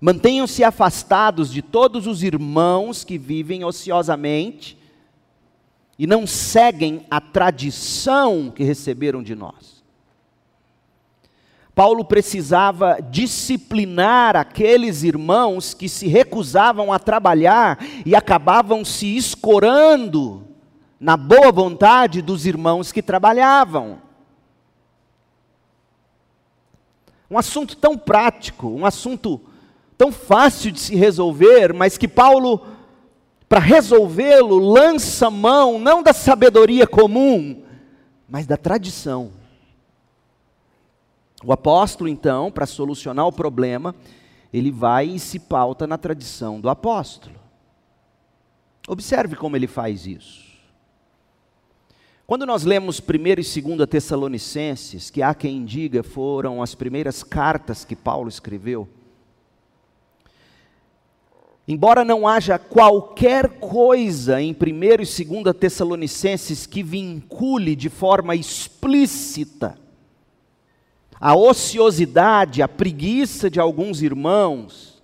Mantenham-se 0.00 0.64
afastados 0.64 1.52
de 1.52 1.62
todos 1.62 2.08
os 2.08 2.24
irmãos 2.24 3.04
que 3.04 3.16
vivem 3.16 3.64
ociosamente 3.64 4.76
e 5.96 6.04
não 6.08 6.26
seguem 6.26 7.06
a 7.08 7.20
tradição 7.20 8.50
que 8.50 8.64
receberam 8.64 9.22
de 9.22 9.36
nós. 9.36 9.81
Paulo 11.74 12.04
precisava 12.04 12.98
disciplinar 13.00 14.36
aqueles 14.36 15.02
irmãos 15.02 15.72
que 15.72 15.88
se 15.88 16.06
recusavam 16.06 16.92
a 16.92 16.98
trabalhar 16.98 17.78
e 18.04 18.14
acabavam 18.14 18.84
se 18.84 19.16
escorando 19.16 20.46
na 21.00 21.16
boa 21.16 21.50
vontade 21.50 22.20
dos 22.20 22.44
irmãos 22.44 22.92
que 22.92 23.02
trabalhavam. 23.02 23.98
Um 27.30 27.38
assunto 27.38 27.74
tão 27.74 27.96
prático, 27.96 28.68
um 28.68 28.84
assunto 28.84 29.40
tão 29.96 30.12
fácil 30.12 30.70
de 30.70 30.78
se 30.78 30.94
resolver, 30.94 31.72
mas 31.72 31.96
que 31.96 32.06
Paulo, 32.06 32.66
para 33.48 33.60
resolvê-lo, 33.60 34.58
lança 34.58 35.30
mão 35.30 35.78
não 35.78 36.02
da 36.02 36.12
sabedoria 36.12 36.86
comum, 36.86 37.62
mas 38.28 38.46
da 38.46 38.58
tradição. 38.58 39.41
O 41.44 41.52
apóstolo, 41.52 42.08
então, 42.08 42.50
para 42.52 42.66
solucionar 42.66 43.26
o 43.26 43.32
problema, 43.32 43.94
ele 44.52 44.70
vai 44.70 45.06
e 45.06 45.18
se 45.18 45.38
pauta 45.38 45.86
na 45.86 45.98
tradição 45.98 46.60
do 46.60 46.68
apóstolo. 46.68 47.34
Observe 48.86 49.34
como 49.34 49.56
ele 49.56 49.66
faz 49.66 50.06
isso. 50.06 50.52
Quando 52.26 52.46
nós 52.46 52.62
lemos 52.62 53.00
1 53.00 53.60
e 53.60 53.62
2 53.76 53.88
Tessalonicenses, 53.88 55.10
que 55.10 55.20
há 55.20 55.34
quem 55.34 55.64
diga 55.64 56.02
foram 56.02 56.62
as 56.62 56.74
primeiras 56.74 57.22
cartas 57.22 57.84
que 57.84 57.96
Paulo 57.96 58.28
escreveu, 58.28 58.88
embora 61.66 62.04
não 62.04 62.26
haja 62.26 62.58
qualquer 62.58 63.48
coisa 63.58 64.40
em 64.40 64.52
1 64.52 64.56
e 65.02 65.24
2 65.42 65.56
Tessalonicenses 65.58 66.66
que 66.66 66.82
vincule 66.82 67.74
de 67.74 67.88
forma 67.88 68.36
explícita 68.36 69.82
a 71.24 71.36
ociosidade, 71.36 72.62
a 72.62 72.68
preguiça 72.68 73.48
de 73.48 73.60
alguns 73.60 74.02
irmãos, 74.02 75.00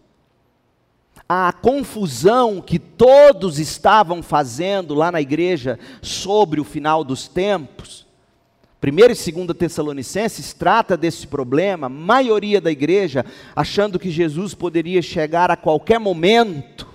a 1.28 1.52
confusão 1.52 2.60
que 2.60 2.76
todos 2.76 3.60
estavam 3.60 4.20
fazendo 4.20 4.94
lá 4.94 5.12
na 5.12 5.20
igreja 5.20 5.78
sobre 6.02 6.60
o 6.60 6.64
final 6.64 7.04
dos 7.04 7.28
tempos. 7.28 8.04
1 8.82 8.88
e 9.28 9.32
2 9.32 9.56
Tessalonicenses 9.56 10.52
trata 10.52 10.96
desse 10.96 11.24
problema, 11.24 11.88
maioria 11.88 12.60
da 12.60 12.72
igreja 12.72 13.24
achando 13.54 13.96
que 13.96 14.10
Jesus 14.10 14.54
poderia 14.54 15.00
chegar 15.00 15.52
a 15.52 15.56
qualquer 15.56 16.00
momento. 16.00 16.88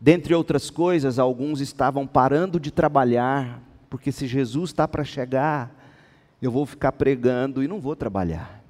Dentre 0.00 0.34
outras 0.34 0.70
coisas, 0.70 1.18
alguns 1.18 1.60
estavam 1.60 2.06
parando 2.06 2.58
de 2.58 2.70
trabalhar, 2.70 3.60
porque 3.90 4.10
se 4.10 4.26
Jesus 4.26 4.70
está 4.70 4.88
para 4.88 5.04
chegar, 5.04 5.77
eu 6.40 6.50
vou 6.50 6.64
ficar 6.64 6.92
pregando 6.92 7.62
e 7.62 7.68
não 7.68 7.80
vou 7.80 7.96
trabalhar. 7.96 8.62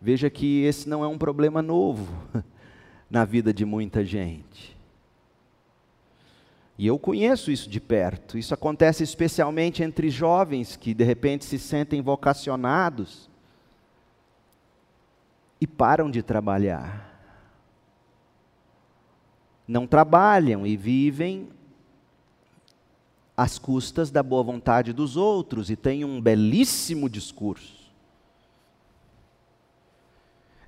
Veja 0.00 0.30
que 0.30 0.62
esse 0.62 0.88
não 0.88 1.02
é 1.02 1.08
um 1.08 1.18
problema 1.18 1.60
novo 1.60 2.12
na 3.10 3.24
vida 3.24 3.52
de 3.52 3.64
muita 3.64 4.04
gente. 4.04 4.76
E 6.78 6.86
eu 6.86 6.98
conheço 6.98 7.50
isso 7.50 7.68
de 7.68 7.80
perto. 7.80 8.36
Isso 8.36 8.52
acontece 8.52 9.02
especialmente 9.02 9.82
entre 9.82 10.10
jovens 10.10 10.76
que 10.76 10.92
de 10.92 11.04
repente 11.04 11.44
se 11.44 11.58
sentem 11.58 12.02
vocacionados 12.02 13.30
e 15.60 15.66
param 15.66 16.10
de 16.10 16.22
trabalhar. 16.22 17.04
Não 19.66 19.86
trabalham 19.86 20.66
e 20.66 20.76
vivem 20.76 21.48
às 23.36 23.58
custas 23.58 24.10
da 24.10 24.22
boa 24.22 24.42
vontade 24.42 24.92
dos 24.92 25.16
outros 25.16 25.70
e 25.70 25.76
tem 25.76 26.04
um 26.04 26.20
belíssimo 26.20 27.08
discurso. 27.08 27.76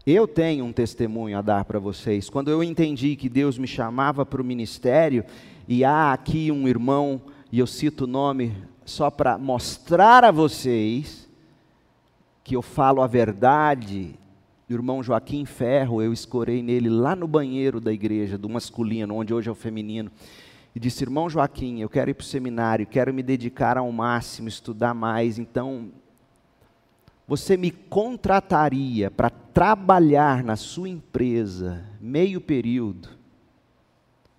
Eu 0.07 0.27
tenho 0.27 0.65
um 0.65 0.73
testemunho 0.73 1.39
a 1.39 1.43
dar 1.43 1.65
para 1.65 1.79
vocês. 1.79 2.29
Quando 2.29 2.51
eu 2.51 2.63
entendi 2.63 3.17
que 3.17 3.29
Deus 3.29 3.59
me 3.59 3.67
chamava 3.67 4.25
para 4.25 4.41
o 4.41 4.45
ministério, 4.45 5.25
e 5.67 5.85
há 5.85 6.13
aqui 6.13 6.51
um 6.51 6.67
irmão, 6.67 7.21
e 7.53 7.59
eu 7.59 7.67
cito 7.67 8.05
o 8.05 8.07
nome 8.07 8.55
só 8.87 9.11
para 9.11 9.37
mostrar 9.37 10.25
a 10.25 10.31
vocês 10.31 11.29
que 12.43 12.57
eu 12.57 12.63
falo 12.63 13.03
a 13.03 13.07
verdade, 13.07 14.15
o 14.69 14.73
irmão 14.73 15.03
Joaquim 15.03 15.45
Ferro, 15.45 16.01
eu 16.01 16.11
escorei 16.11 16.63
nele 16.63 16.89
lá 16.89 17.15
no 17.15 17.29
banheiro 17.29 17.79
da 17.79 17.93
igreja, 17.93 18.39
do 18.39 18.49
masculino, 18.49 19.15
onde 19.15 19.35
hoje 19.35 19.51
é 19.51 19.53
o 19.53 19.55
feminino 19.55 20.11
e 20.75 20.81
disse: 20.81 21.05
Irmão 21.05 21.29
Joaquim, 21.29 21.81
eu 21.81 21.89
quero 21.89 22.11
ir 22.11 22.15
para 22.15 22.23
o 22.23 22.27
seminário, 22.27 22.87
quero 22.87 23.13
me 23.13 23.23
dedicar 23.23 23.77
ao 23.79 23.91
máximo, 23.91 24.49
estudar 24.49 24.95
mais, 24.95 25.39
então 25.39 25.91
você 27.27 27.57
me 27.57 27.71
contrataria 27.71 29.11
para 29.11 29.29
trabalhar 29.29 30.43
na 30.43 30.57
sua 30.57 30.89
empresa 30.89 31.85
meio 32.01 32.41
período, 32.41 33.11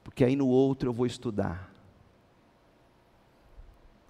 porque 0.03 0.23
aí 0.23 0.35
no 0.35 0.47
outro 0.47 0.89
eu 0.89 0.93
vou 0.93 1.05
estudar. 1.05 1.69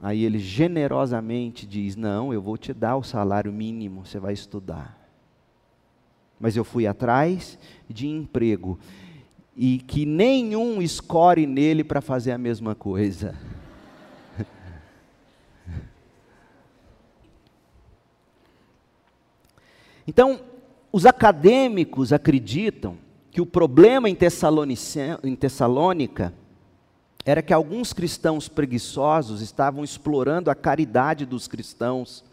Aí 0.02 0.24
ele 0.24 0.40
generosamente 0.40 1.68
diz: 1.68 1.96
Não, 1.96 2.34
eu 2.34 2.42
vou 2.42 2.58
te 2.58 2.74
dar 2.74 2.96
o 2.96 3.04
salário 3.04 3.52
mínimo, 3.52 4.06
você 4.06 4.18
vai 4.18 4.34
estudar. 4.34 4.98
Mas 6.40 6.56
eu 6.56 6.64
fui 6.64 6.88
atrás 6.88 7.60
de 7.90 8.08
emprego 8.08 8.80
e 9.62 9.78
que 9.78 10.06
nenhum 10.06 10.82
escore 10.82 11.46
nele 11.46 11.84
para 11.84 12.00
fazer 12.00 12.32
a 12.32 12.38
mesma 12.38 12.74
coisa. 12.74 13.36
Então, 20.08 20.40
os 20.92 21.06
acadêmicos 21.06 22.12
acreditam 22.12 22.98
que 23.30 23.40
o 23.40 23.46
problema 23.46 24.10
em, 24.10 24.18
em 25.24 25.36
Tessalônica 25.36 26.34
era 27.24 27.44
que 27.44 27.54
alguns 27.54 27.94
cristãos 27.94 28.48
preguiçosos 28.48 29.40
estavam 29.40 29.84
explorando 29.84 30.50
a 30.50 30.56
caridade 30.56 31.28
dos 31.28 31.48
cristãos 31.48 32.24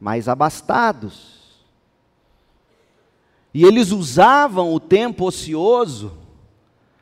mais 0.00 0.28
abastados. 0.28 1.66
E 3.52 3.64
eles 3.64 3.90
usavam 3.90 4.72
o 4.72 4.80
tempo 4.80 5.26
ocioso 5.26 6.24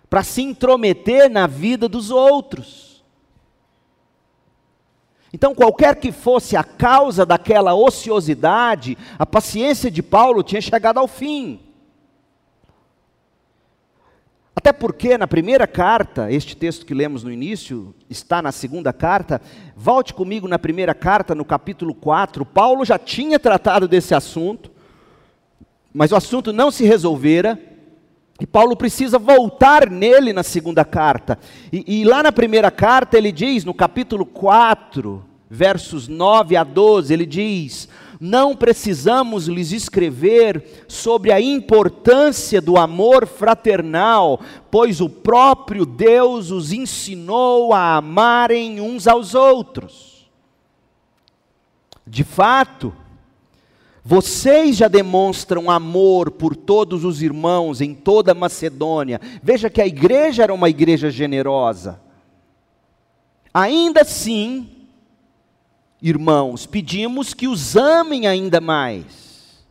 para 0.08 0.22
se 0.22 0.42
intrometer 0.42 1.30
na 1.30 1.46
vida 1.46 1.88
dos 1.88 2.10
outros. 2.10 3.04
Então, 5.32 5.52
qualquer 5.52 5.96
que 5.96 6.12
fosse 6.12 6.56
a 6.56 6.62
causa 6.62 7.26
daquela 7.26 7.74
ociosidade, 7.74 8.96
a 9.18 9.26
paciência 9.26 9.90
de 9.90 10.00
Paulo 10.00 10.44
tinha 10.44 10.60
chegado 10.60 10.98
ao 10.98 11.08
fim. 11.08 11.60
Até 14.54 14.72
porque 14.72 15.18
na 15.18 15.26
primeira 15.26 15.66
carta, 15.66 16.30
este 16.30 16.56
texto 16.56 16.86
que 16.86 16.94
lemos 16.94 17.24
no 17.24 17.32
início, 17.32 17.92
está 18.08 18.40
na 18.40 18.52
segunda 18.52 18.92
carta, 18.92 19.42
volte 19.76 20.14
comigo 20.14 20.46
na 20.46 20.58
primeira 20.58 20.94
carta, 20.94 21.34
no 21.34 21.44
capítulo 21.44 21.94
4, 21.94 22.46
Paulo 22.46 22.84
já 22.84 22.96
tinha 22.98 23.38
tratado 23.38 23.88
desse 23.88 24.14
assunto, 24.14 24.70
mas 25.92 26.12
o 26.12 26.16
assunto 26.16 26.52
não 26.52 26.70
se 26.70 26.84
resolvera, 26.84 27.60
e 28.40 28.46
Paulo 28.46 28.76
precisa 28.76 29.18
voltar 29.18 29.88
nele 29.88 30.32
na 30.32 30.42
segunda 30.42 30.84
carta. 30.84 31.38
E, 31.72 32.00
e, 32.00 32.04
lá 32.04 32.22
na 32.22 32.32
primeira 32.32 32.70
carta 32.70 33.16
ele 33.16 33.30
diz, 33.30 33.64
no 33.64 33.72
capítulo 33.72 34.26
4, 34.26 35.24
versos 35.48 36.08
9 36.08 36.56
a 36.56 36.64
12, 36.64 37.14
ele 37.14 37.26
diz: 37.26 37.88
Não 38.20 38.56
precisamos 38.56 39.46
lhes 39.46 39.70
escrever 39.70 40.84
sobre 40.88 41.30
a 41.30 41.40
importância 41.40 42.60
do 42.60 42.76
amor 42.76 43.24
fraternal, 43.24 44.40
pois 44.68 45.00
o 45.00 45.08
próprio 45.08 45.86
Deus 45.86 46.50
os 46.50 46.72
ensinou 46.72 47.72
a 47.72 47.96
amarem 47.96 48.80
uns 48.80 49.06
aos 49.06 49.36
outros. 49.36 50.28
De 52.04 52.24
fato, 52.24 52.92
vocês 54.04 54.76
já 54.76 54.86
demonstram 54.86 55.70
amor 55.70 56.30
por 56.30 56.54
todos 56.54 57.04
os 57.04 57.22
irmãos 57.22 57.80
em 57.80 57.94
toda 57.94 58.32
a 58.32 58.34
Macedônia. 58.34 59.18
Veja 59.42 59.70
que 59.70 59.80
a 59.80 59.86
igreja 59.86 60.42
era 60.42 60.52
uma 60.52 60.68
igreja 60.68 61.10
generosa. 61.10 61.98
Ainda 63.52 64.02
assim, 64.02 64.68
irmãos, 66.02 66.66
pedimos 66.66 67.32
que 67.32 67.48
os 67.48 67.76
amem 67.76 68.26
ainda 68.26 68.60
mais. 68.60 69.64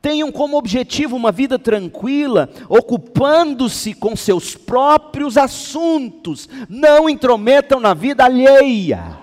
Tenham 0.00 0.30
como 0.30 0.56
objetivo 0.56 1.16
uma 1.16 1.32
vida 1.32 1.58
tranquila, 1.58 2.48
ocupando-se 2.68 3.92
com 3.92 4.14
seus 4.14 4.54
próprios 4.54 5.36
assuntos, 5.36 6.48
não 6.68 7.10
intrometam 7.10 7.80
na 7.80 7.92
vida 7.92 8.24
alheia 8.24 9.17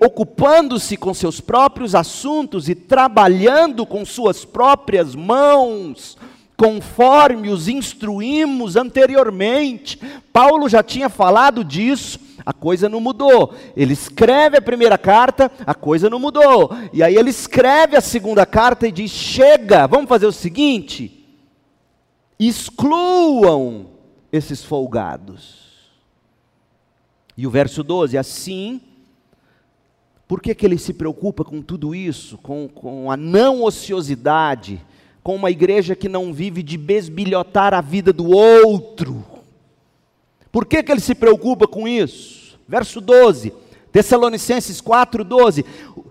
ocupando-se 0.00 0.96
com 0.96 1.12
seus 1.12 1.40
próprios 1.40 1.94
assuntos 1.94 2.68
e 2.68 2.74
trabalhando 2.74 3.84
com 3.84 4.04
suas 4.04 4.44
próprias 4.44 5.14
mãos, 5.14 6.16
conforme 6.56 7.48
os 7.48 7.66
instruímos 7.66 8.76
anteriormente. 8.76 9.98
Paulo 10.32 10.68
já 10.68 10.82
tinha 10.84 11.08
falado 11.08 11.64
disso, 11.64 12.20
a 12.46 12.52
coisa 12.52 12.88
não 12.88 13.00
mudou. 13.00 13.54
Ele 13.76 13.92
escreve 13.92 14.56
a 14.56 14.62
primeira 14.62 14.96
carta, 14.96 15.50
a 15.66 15.74
coisa 15.74 16.08
não 16.08 16.20
mudou. 16.20 16.70
E 16.92 17.02
aí 17.02 17.16
ele 17.16 17.30
escreve 17.30 17.96
a 17.96 18.00
segunda 18.00 18.46
carta 18.46 18.86
e 18.86 18.92
diz: 18.92 19.10
chega, 19.10 19.88
vamos 19.88 20.08
fazer 20.08 20.26
o 20.26 20.32
seguinte: 20.32 21.26
excluam 22.38 23.86
esses 24.30 24.62
folgados. 24.62 25.60
E 27.36 27.48
o 27.48 27.50
verso 27.50 27.82
12: 27.82 28.16
assim 28.16 28.80
por 30.32 30.40
que, 30.40 30.54
que 30.54 30.64
ele 30.64 30.78
se 30.78 30.94
preocupa 30.94 31.44
com 31.44 31.60
tudo 31.60 31.94
isso, 31.94 32.38
com, 32.38 32.66
com 32.66 33.10
a 33.10 33.18
não 33.18 33.62
ociosidade, 33.62 34.80
com 35.22 35.36
uma 35.36 35.50
igreja 35.50 35.94
que 35.94 36.08
não 36.08 36.32
vive 36.32 36.62
de 36.62 36.78
besbilhotar 36.78 37.74
a 37.74 37.82
vida 37.82 38.14
do 38.14 38.30
outro? 38.30 39.22
Por 40.50 40.64
que, 40.64 40.82
que 40.82 40.90
ele 40.90 41.02
se 41.02 41.14
preocupa 41.14 41.68
com 41.68 41.86
isso? 41.86 42.58
Verso 42.66 42.98
12, 42.98 43.52
Tessalonicenses 43.92 44.80
4,12: 44.80 45.66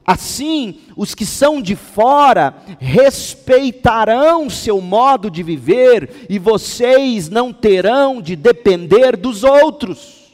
Assim, 0.05 0.81
os 0.95 1.15
que 1.15 1.25
são 1.25 1.59
de 1.59 1.75
fora 1.75 2.57
respeitarão 2.79 4.51
seu 4.51 4.79
modo 4.79 5.31
de 5.31 5.41
viver, 5.41 6.27
e 6.29 6.37
vocês 6.37 7.27
não 7.27 7.51
terão 7.51 8.21
de 8.21 8.35
depender 8.35 9.17
dos 9.17 9.43
outros. 9.43 10.29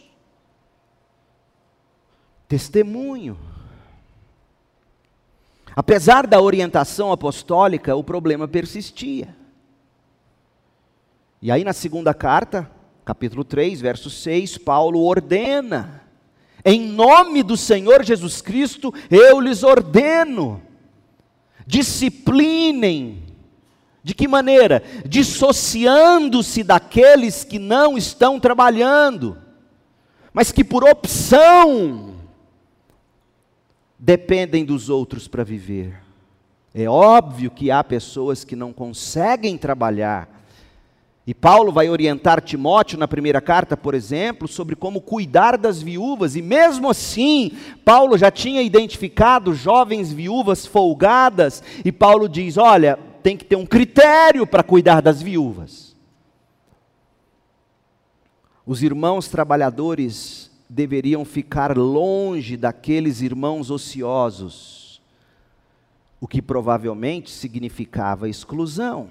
Testemunho. 2.49 3.46
Apesar 5.77 6.25
da 6.25 6.41
orientação 6.41 7.11
apostólica, 7.11 7.95
o 7.95 8.03
problema 8.03 8.47
persistia. 8.47 9.35
E 11.39 11.51
aí, 11.51 11.63
na 11.63 11.71
segunda 11.71 12.15
carta, 12.15 12.67
capítulo 13.05 13.43
3, 13.43 13.79
verso 13.79 14.09
6, 14.09 14.57
Paulo 14.57 15.03
ordena: 15.03 16.01
em 16.65 16.81
nome 16.81 17.43
do 17.43 17.55
Senhor 17.55 18.03
Jesus 18.03 18.41
Cristo, 18.41 18.91
eu 19.11 19.39
lhes 19.39 19.61
ordeno, 19.61 20.59
disciplinem. 21.67 23.21
De 24.01 24.15
que 24.15 24.27
maneira? 24.27 24.81
Dissociando-se 25.05 26.63
daqueles 26.63 27.43
que 27.43 27.59
não 27.59 27.95
estão 27.95 28.39
trabalhando, 28.39 29.37
mas 30.33 30.51
que 30.51 30.63
por 30.63 30.83
opção 30.83 32.06
dependem 33.97 34.63
dos 34.63 34.89
outros 34.89 35.27
para 35.27 35.43
viver. 35.43 35.99
É 36.73 36.87
óbvio 36.87 37.49
que 37.49 37.71
há 37.71 37.83
pessoas 37.83 38.43
que 38.43 38.55
não 38.55 38.71
conseguem 38.71 39.57
trabalhar. 39.57 40.29
E 41.25 41.33
Paulo 41.33 41.73
vai 41.73 41.89
orientar 41.89 42.39
Timóteo 42.39 42.97
na 42.97 43.07
primeira 43.07 43.41
carta, 43.41 43.75
por 43.75 43.93
exemplo, 43.93 44.47
sobre 44.47 44.75
como 44.77 45.01
cuidar 45.01 45.57
das 45.57 45.81
viúvas, 45.81 46.37
e 46.37 46.41
mesmo 46.41 46.89
assim, 46.89 47.51
Paulo 47.83 48.17
já 48.17 48.31
tinha 48.31 48.61
identificado 48.61 49.53
jovens 49.53 50.13
viúvas 50.13 50.65
folgadas, 50.65 51.61
e 51.83 51.91
Paulo 51.91 52.29
diz: 52.29 52.57
olha, 52.57 52.97
tem 53.21 53.35
que 53.35 53.43
ter 53.43 53.57
um 53.57 53.65
critério 53.65 54.47
para 54.47 54.63
cuidar 54.63 55.01
das 55.01 55.21
viúvas. 55.21 55.93
Os 58.65 58.81
irmãos 58.81 59.27
trabalhadores 59.27 60.46
deveriam 60.69 61.23
ficar 61.23 61.77
longe 61.77 62.57
daqueles 62.57 63.21
irmãos 63.21 63.71
ociosos, 63.71 65.01
o 66.19 66.27
que 66.27 66.41
provavelmente 66.41 67.29
significava 67.29 68.27
exclusão. 68.27 69.09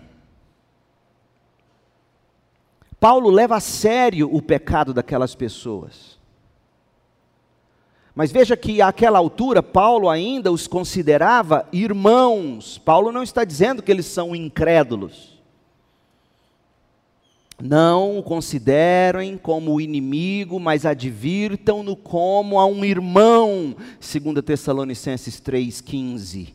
Paulo 2.99 3.31
leva 3.31 3.57
a 3.57 3.61
sério 3.61 4.29
o 4.35 4.42
pecado 4.42 4.92
daquelas 4.92 5.35
pessoas. 5.35 6.19
Mas 8.14 8.33
veja 8.33 8.57
que 8.57 8.81
àquela 8.81 9.19
altura 9.19 9.62
Paulo 9.62 10.09
ainda 10.09 10.51
os 10.51 10.66
considerava 10.66 11.69
irmãos. 11.71 12.79
Paulo 12.79 13.12
não 13.12 13.23
está 13.23 13.45
dizendo 13.45 13.83
que 13.83 13.92
eles 13.92 14.07
são 14.07 14.35
incrédulos. 14.35 15.36
Não 17.61 18.19
o 18.19 18.23
considerem 18.23 19.37
como 19.38 19.81
inimigo, 19.81 20.61
mas 20.61 20.85
advirtam-no 20.85 21.97
como 21.97 22.61
a 22.61 22.66
um 22.66 22.85
irmão, 22.85 23.75
segundo 23.99 24.42
Tessalonicenses 24.42 25.40
3:15. 25.40 26.55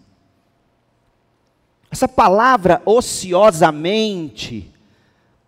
Essa 1.89 2.07
palavra 2.07 2.83
ociosamente 2.85 4.69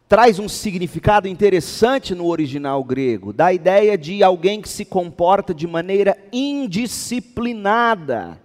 traz 0.10 0.40
um 0.40 0.50
significado 0.50 1.28
interessante 1.28 2.16
no 2.16 2.26
original 2.28 2.84
grego, 2.84 3.32
dá 3.32 3.46
a 3.48 3.54
ideia 3.54 3.98
de 3.98 4.24
alguém 4.24 4.62
que 4.62 4.70
se 4.70 4.86
comporta 4.86 5.54
de 5.54 5.66
maneira 5.66 6.18
indisciplinada, 6.32 8.40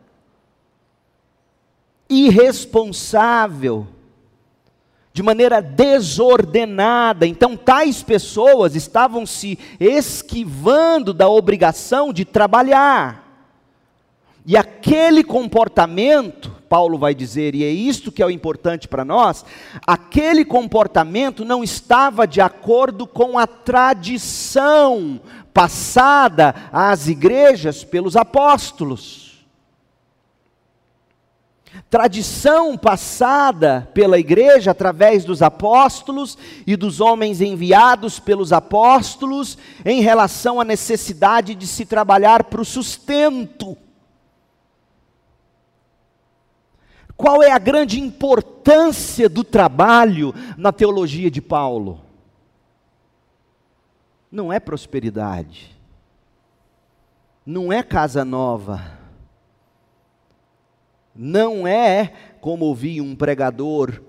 irresponsável, 2.09 3.87
de 5.19 5.23
maneira 5.25 5.61
desordenada. 5.61 7.27
Então, 7.27 7.57
tais 7.57 8.05
pessoas 8.05 8.77
estavam 8.77 9.27
se 9.27 9.59
esquivando 9.81 11.13
da 11.13 11.29
obrigação 11.29 12.13
de 12.13 12.25
trabalhar. 12.25 13.43
E 14.47 14.57
aquele 14.57 15.25
comportamento, 15.25 16.53
Paulo 16.69 16.97
vai 16.97 17.17
dizer, 17.17 17.57
e 17.57 17.65
é 17.65 17.69
isto 17.69 18.13
que 18.13 18.23
é 18.23 18.27
o 18.27 18.31
importante 18.31 18.87
para 18.87 19.05
nós, 19.05 19.45
aquele 19.85 20.45
comportamento 20.45 21.45
não 21.45 21.65
estava 21.65 22.25
de 22.25 22.41
acordo 22.41 23.05
com 23.05 23.37
a 23.37 23.47
tradição 23.49 25.21
passada 25.53 26.55
às 26.73 27.09
igrejas 27.09 27.83
pelos 27.83 28.15
apóstolos. 28.15 29.28
Tradição 31.91 32.77
passada 32.77 33.89
pela 33.95 34.19
igreja 34.19 34.71
através 34.71 35.25
dos 35.25 35.43
apóstolos 35.43 36.37
e 36.67 36.77
dos 36.77 37.01
homens 37.01 37.41
enviados 37.41 38.19
pelos 38.19 38.53
apóstolos 38.53 39.57
em 39.85 40.01
relação 40.01 40.61
à 40.61 40.65
necessidade 40.65 41.55
de 41.55 41.67
se 41.67 41.85
trabalhar 41.87 42.45
para 42.45 42.61
o 42.61 42.65
sustento. 42.65 43.77
Qual 47.17 47.43
é 47.43 47.51
a 47.51 47.59
grande 47.59 48.01
importância 48.01 49.29
do 49.29 49.43
trabalho 49.43 50.33
na 50.57 50.73
teologia 50.73 51.31
de 51.31 51.43
Paulo? 51.43 52.01
Não 54.31 54.53
é 54.53 54.61
prosperidade, 54.61 55.77
não 57.45 57.73
é 57.73 57.83
casa 57.83 58.25
nova, 58.25 58.98
não 61.19 61.67
é, 61.67 62.13
como 62.41 62.65
ouvi 62.65 63.01
um 63.01 63.17
pregador, 63.17 64.01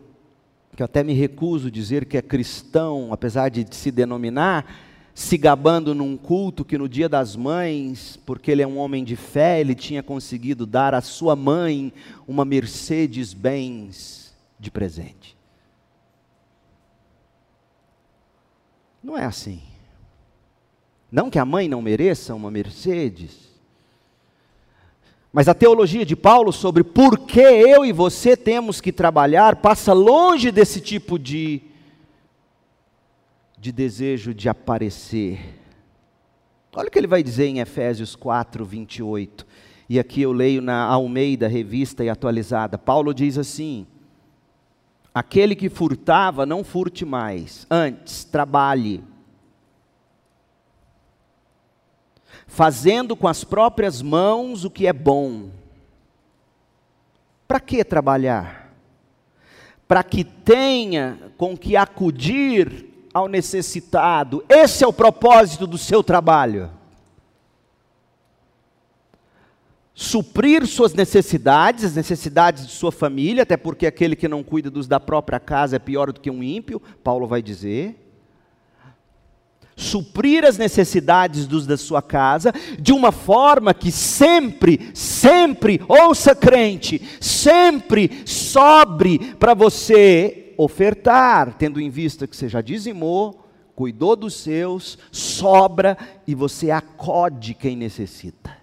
que 0.76 0.84
eu 0.84 0.86
até 0.86 1.04
me 1.04 1.14
recuso 1.14 1.72
dizer 1.72 2.06
que 2.06 2.16
é 2.16 2.22
cristão, 2.22 3.12
apesar 3.12 3.50
de 3.50 3.66
se 3.76 3.90
denominar, 3.90 5.12
se 5.16 5.36
gabando 5.36 5.96
num 5.96 6.16
culto 6.16 6.64
que 6.64 6.78
no 6.78 6.88
dia 6.88 7.10
das 7.10 7.36
mães, 7.36 8.18
porque 8.26 8.52
ele 8.52 8.62
é 8.62 8.68
um 8.68 8.78
homem 8.78 9.04
de 9.04 9.16
fé, 9.16 9.60
ele 9.60 9.74
tinha 9.74 10.04
conseguido 10.04 10.68
dar 10.68 10.94
à 10.94 11.02
sua 11.02 11.36
mãe 11.36 11.92
uma 12.28 12.46
Mercedes-Benz 12.46 14.34
de 14.60 14.70
presente. 14.70 15.36
Não 19.04 19.18
é 19.18 19.26
assim. 19.26 19.62
Não 21.12 21.30
que 21.30 21.40
a 21.40 21.46
mãe 21.46 21.68
não 21.68 21.82
mereça 21.82 22.36
uma 22.36 22.52
Mercedes. 22.52 23.49
Mas 25.32 25.48
a 25.48 25.54
teologia 25.54 26.06
de 26.06 26.16
Paulo 26.16 26.52
sobre 26.52 26.84
por 26.84 27.20
que 27.20 27.40
eu 27.40 27.86
e 27.86 27.92
você 27.92 28.36
temos 28.36 28.82
que 28.82 28.92
trabalhar 28.92 29.58
passa 29.58 29.94
longe 29.94 30.52
desse 30.52 30.82
tipo 30.82 31.20
de 31.20 31.62
de 33.60 33.72
desejo 33.74 34.34
de 34.34 34.48
aparecer. 34.48 35.60
Olha 36.74 36.88
o 36.88 36.92
que 36.92 36.98
ele 36.98 37.08
vai 37.08 37.22
dizer 37.22 37.46
em 37.48 37.60
Efésios 37.60 38.16
4, 38.16 38.64
28. 38.64 39.46
E 39.90 40.00
aqui 40.00 40.22
eu 40.22 40.32
leio 40.32 40.62
na 40.62 40.84
Almeida, 40.84 41.48
revista 41.48 42.04
e 42.04 42.10
atualizada. 42.10 42.78
Paulo 42.78 43.14
diz 43.14 43.38
assim: 43.38 43.86
Aquele 45.14 45.56
que 45.56 45.68
furtava, 45.68 46.46
não 46.46 46.64
furte 46.64 47.04
mais, 47.04 47.68
antes, 47.70 48.24
trabalhe. 48.24 49.04
Fazendo 52.50 53.16
com 53.16 53.28
as 53.28 53.44
próprias 53.44 54.02
mãos 54.02 54.66
o 54.66 54.72
que 54.72 54.88
é 54.88 54.92
bom. 54.92 55.52
Para 57.48 57.60
que 57.60 57.84
trabalhar? 57.84 58.74
Para 59.88 60.04
que 60.04 60.24
tenha 60.24 61.32
com 61.38 61.56
que 61.56 61.78
acudir 61.78 62.90
ao 63.14 63.28
necessitado. 63.28 64.44
Esse 64.50 64.84
é 64.84 64.88
o 64.88 64.94
propósito 64.94 65.68
do 65.68 65.78
seu 65.78 66.04
trabalho. 66.04 66.72
Suprir 69.94 70.66
suas 70.66 70.94
necessidades, 70.94 71.84
as 71.84 71.96
necessidades 71.96 72.66
de 72.66 72.72
sua 72.72 72.92
família, 72.92 73.44
até 73.44 73.58
porque 73.58 73.86
aquele 73.86 74.16
que 74.16 74.28
não 74.28 74.44
cuida 74.44 74.72
dos 74.72 74.88
da 74.88 75.00
própria 75.00 75.40
casa 75.40 75.76
é 75.76 75.80
pior 75.80 76.12
do 76.12 76.20
que 76.20 76.32
um 76.32 76.42
ímpio, 76.42 76.82
Paulo 77.04 77.28
vai 77.28 77.44
dizer. 77.44 78.09
Suprir 79.80 80.44
as 80.44 80.58
necessidades 80.58 81.48
dos 81.48 81.66
da 81.66 81.78
sua 81.78 82.02
casa, 82.02 82.54
de 82.78 82.92
uma 82.92 83.14
forma 83.14 83.74
que 83.74 83.94
sempre, 83.94 84.92
sempre, 84.94 85.80
ouça 85.88 86.36
crente, 86.36 87.02
sempre 87.22 88.22
sobre 88.26 89.36
para 89.36 89.54
você 89.54 90.54
ofertar, 90.58 91.54
tendo 91.58 91.80
em 91.80 91.90
vista 91.90 92.28
que 92.28 92.36
você 92.36 92.50
já 92.50 92.60
dizimou, 92.60 93.48
cuidou 93.74 94.18
dos 94.18 94.34
seus, 94.34 94.98
sobra 95.10 95.98
e 96.28 96.36
você 96.36 96.72
acode 96.72 97.54
quem 97.54 97.78
necessita. 97.78 98.58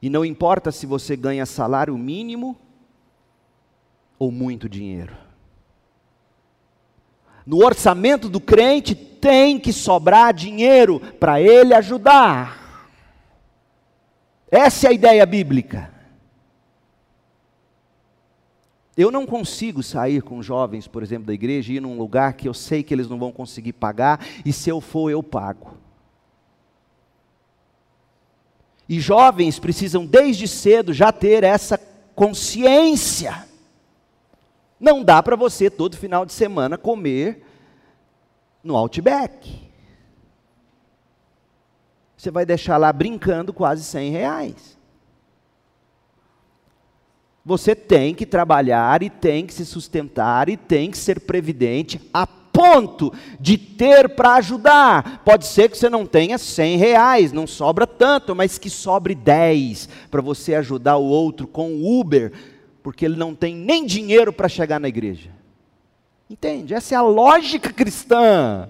E 0.00 0.08
não 0.08 0.24
importa 0.24 0.72
se 0.72 0.86
você 0.86 1.14
ganha 1.14 1.44
salário 1.44 1.98
mínimo 1.98 2.56
ou 4.18 4.32
muito 4.32 4.66
dinheiro. 4.66 5.27
No 7.48 7.64
orçamento 7.64 8.28
do 8.28 8.42
crente 8.42 8.94
tem 8.94 9.58
que 9.58 9.72
sobrar 9.72 10.34
dinheiro 10.34 11.00
para 11.18 11.40
ele 11.40 11.72
ajudar. 11.72 12.86
Essa 14.50 14.86
é 14.86 14.90
a 14.90 14.92
ideia 14.92 15.24
bíblica. 15.24 15.90
Eu 18.94 19.10
não 19.10 19.24
consigo 19.24 19.82
sair 19.82 20.20
com 20.20 20.42
jovens, 20.42 20.86
por 20.86 21.02
exemplo, 21.02 21.28
da 21.28 21.32
igreja 21.32 21.72
e 21.72 21.76
ir 21.76 21.80
num 21.80 21.96
lugar 21.96 22.34
que 22.34 22.46
eu 22.46 22.52
sei 22.52 22.82
que 22.82 22.92
eles 22.92 23.08
não 23.08 23.18
vão 23.18 23.32
conseguir 23.32 23.72
pagar, 23.72 24.22
e 24.44 24.52
se 24.52 24.68
eu 24.68 24.78
for, 24.78 25.08
eu 25.08 25.22
pago. 25.22 25.72
E 28.86 29.00
jovens 29.00 29.58
precisam 29.58 30.04
desde 30.04 30.46
cedo 30.46 30.92
já 30.92 31.10
ter 31.10 31.44
essa 31.44 31.80
consciência. 32.14 33.47
Não 34.78 35.02
dá 35.02 35.22
para 35.22 35.36
você 35.36 35.68
todo 35.68 35.96
final 35.96 36.24
de 36.24 36.32
semana 36.32 36.78
comer 36.78 37.44
no 38.62 38.76
Outback. 38.76 39.68
Você 42.16 42.30
vai 42.30 42.44
deixar 42.44 42.76
lá 42.76 42.92
brincando 42.92 43.52
quase 43.52 43.84
100 43.84 44.10
reais. 44.10 44.78
Você 47.44 47.74
tem 47.74 48.14
que 48.14 48.26
trabalhar 48.26 49.02
e 49.02 49.08
tem 49.08 49.46
que 49.46 49.54
se 49.54 49.64
sustentar 49.64 50.48
e 50.48 50.56
tem 50.56 50.90
que 50.90 50.98
ser 50.98 51.20
previdente 51.20 52.00
a 52.12 52.26
ponto 52.26 53.12
de 53.38 53.56
ter 53.56 54.08
para 54.10 54.34
ajudar. 54.34 55.22
Pode 55.24 55.46
ser 55.46 55.70
que 55.70 55.78
você 55.78 55.88
não 55.88 56.04
tenha 56.04 56.36
100 56.36 56.76
reais, 56.76 57.32
não 57.32 57.46
sobra 57.46 57.86
tanto, 57.86 58.34
mas 58.34 58.58
que 58.58 58.68
sobre 58.68 59.14
10 59.14 59.88
para 60.10 60.20
você 60.20 60.56
ajudar 60.56 60.96
o 60.96 61.04
outro 61.04 61.46
com 61.46 61.72
o 61.72 62.00
Uber, 62.00 62.32
porque 62.88 63.04
ele 63.04 63.16
não 63.16 63.34
tem 63.34 63.54
nem 63.54 63.84
dinheiro 63.84 64.32
para 64.32 64.48
chegar 64.48 64.80
na 64.80 64.88
igreja. 64.88 65.30
Entende? 66.30 66.72
Essa 66.72 66.94
é 66.94 66.96
a 66.96 67.02
lógica 67.02 67.70
cristã. 67.70 68.66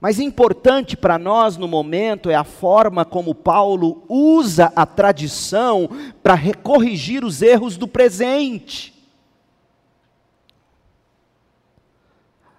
Mas 0.00 0.18
importante 0.18 0.96
para 0.96 1.16
nós 1.16 1.56
no 1.56 1.68
momento 1.68 2.28
é 2.28 2.34
a 2.34 2.42
forma 2.42 3.04
como 3.04 3.36
Paulo 3.36 4.02
usa 4.08 4.72
a 4.74 4.84
tradição 4.84 5.88
para 6.24 6.36
corrigir 6.56 7.22
os 7.22 7.40
erros 7.40 7.76
do 7.76 7.86
presente. 7.86 8.92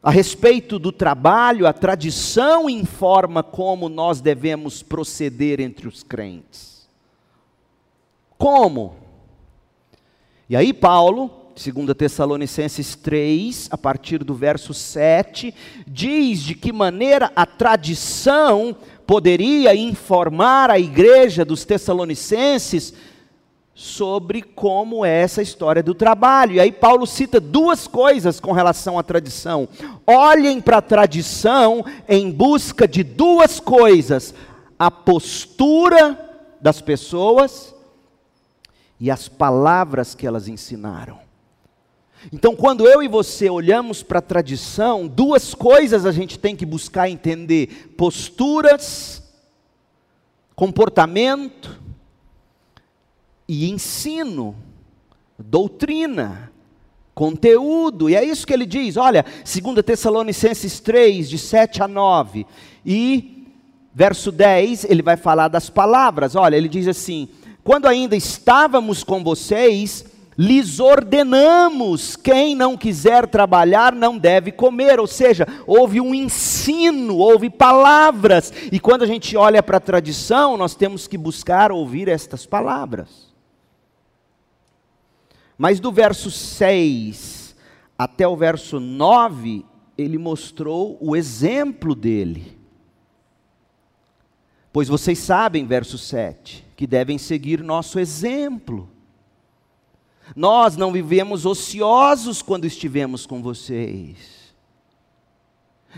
A 0.02 0.10
respeito 0.10 0.80
do 0.80 0.94
trabalho, 0.94 1.67
a 1.67 1.74
tradição 1.74 2.70
informa 2.70 3.44
como 3.44 3.89
nós 3.89 4.22
devemos 4.22 4.82
proceder 4.82 5.60
entre 5.60 5.86
os 5.86 6.02
crentes. 6.02 6.70
Como? 8.41 8.95
E 10.49 10.56
aí, 10.56 10.73
Paulo 10.73 11.30
2 11.54 11.95
Tessalonicenses 11.95 12.95
3, 12.95 13.67
a 13.69 13.77
partir 13.77 14.23
do 14.23 14.34
verso 14.34 14.73
7, 14.73 15.54
diz 15.86 16.39
de 16.39 16.56
que 16.56 16.73
maneira 16.73 17.32
a 17.36 17.45
tradição 17.45 18.75
poderia 19.06 19.75
informar 19.75 20.71
a 20.71 20.80
igreja 20.80 21.45
dos 21.45 21.65
Tessalonicenses 21.65 22.95
sobre 23.75 24.41
como 24.41 25.06
é 25.06 25.21
essa 25.21 25.43
história 25.43 25.84
do 25.84 25.93
trabalho. 25.93 26.54
E 26.54 26.60
aí 26.60 26.71
Paulo 26.71 27.06
cita 27.06 27.39
duas 27.39 27.86
coisas 27.86 28.39
com 28.39 28.54
relação 28.54 28.97
à 28.97 29.04
tradição. 29.04 29.69
Olhem 30.08 30.60
para 30.60 30.77
a 30.77 30.82
tradição 30.82 31.86
em 32.10 32.32
busca 32.32 32.88
de 32.88 33.04
duas 33.04 33.60
coisas: 33.60 34.34
a 34.80 34.89
postura 34.89 36.17
das 36.60 36.82
pessoas 36.82 37.80
e 39.02 39.12
as 39.12 39.28
palavras 39.28 40.16
que 40.16 40.26
elas 40.26 40.48
ensinaram. 40.48 41.20
Então, 42.32 42.56
quando 42.56 42.88
eu 42.88 43.02
e 43.02 43.08
você 43.08 43.50
olhamos 43.50 44.04
para 44.04 44.20
a 44.20 44.22
tradição, 44.22 45.08
duas 45.08 45.54
coisas 45.54 46.06
a 46.06 46.12
gente 46.12 46.38
tem 46.38 46.56
que 46.56 46.66
buscar 46.66 47.10
entender: 47.10 47.94
posturas, 47.98 49.24
comportamento 50.56 51.82
e 53.48 53.70
ensino 53.70 54.56
doutrina, 55.42 56.52
conteúdo, 57.14 58.10
e 58.10 58.16
é 58.16 58.24
isso 58.24 58.46
que 58.46 58.54
ele 58.54 58.66
diz, 58.66 58.98
olha, 58.98 59.26
2 59.44 59.84
Tessalonicenses 59.84 60.80
3, 60.80 61.30
de 61.30 61.38
7 61.38 61.84
a 61.84 61.88
9, 61.88 62.46
e 62.86 63.48
verso 63.94 64.32
10, 64.32 64.86
ele 64.86 65.02
vai 65.02 65.18
falar 65.18 65.48
das 65.48 65.70
palavras, 65.70 66.36
olha, 66.36 66.56
ele 66.56 66.70
diz 66.70 66.88
assim: 66.88 67.28
quando 67.63 67.88
ainda 67.88 68.15
estávamos 68.15 69.04
com 69.04 69.24
vocês, 69.24 70.06
lhes 70.38 70.80
ordenamos: 70.80 72.15
quem 72.15 72.56
não 72.56 72.76
quiser 72.76 73.28
trabalhar 73.28 73.93
não 73.93 74.17
deve 74.17 74.52
comer. 74.52 75.00
Ou 75.00 75.08
seja, 75.08 75.47
houve 75.67 76.02
um 76.02 76.13
ensino, 76.13 77.17
houve 77.17 77.50
palavras. 77.50 78.52
E 78.71 78.80
quando 78.80 79.04
a 79.04 79.08
gente 79.08 79.38
olha 79.38 79.62
para 79.62 79.78
a 79.78 79.82
tradição, 79.82 80.58
nós 80.58 80.76
temos 80.76 81.08
que 81.08 81.17
buscar 81.17 81.71
ouvir 81.71 82.08
estas 82.08 82.45
palavras. 82.45 83.32
Mas 85.58 85.80
do 85.80 85.91
verso 85.91 86.32
6 86.32 87.56
até 87.95 88.28
o 88.28 88.36
verso 88.36 88.80
9, 88.80 89.63
ele 89.95 90.17
mostrou 90.17 90.97
o 91.00 91.15
exemplo 91.15 91.93
dele. 91.93 92.61
Pois 94.73 94.88
vocês 94.88 95.19
sabem, 95.19 95.65
verso 95.65 95.97
7, 95.97 96.65
que 96.77 96.88
devem 96.88 97.17
seguir 97.17 97.62
nosso 97.62 97.99
exemplo. 97.99 98.89
Nós 100.36 100.77
não 100.77 100.91
vivemos 100.91 101.45
ociosos 101.45 102.41
quando 102.41 102.65
estivemos 102.65 103.25
com 103.25 103.41
vocês. 103.41 104.41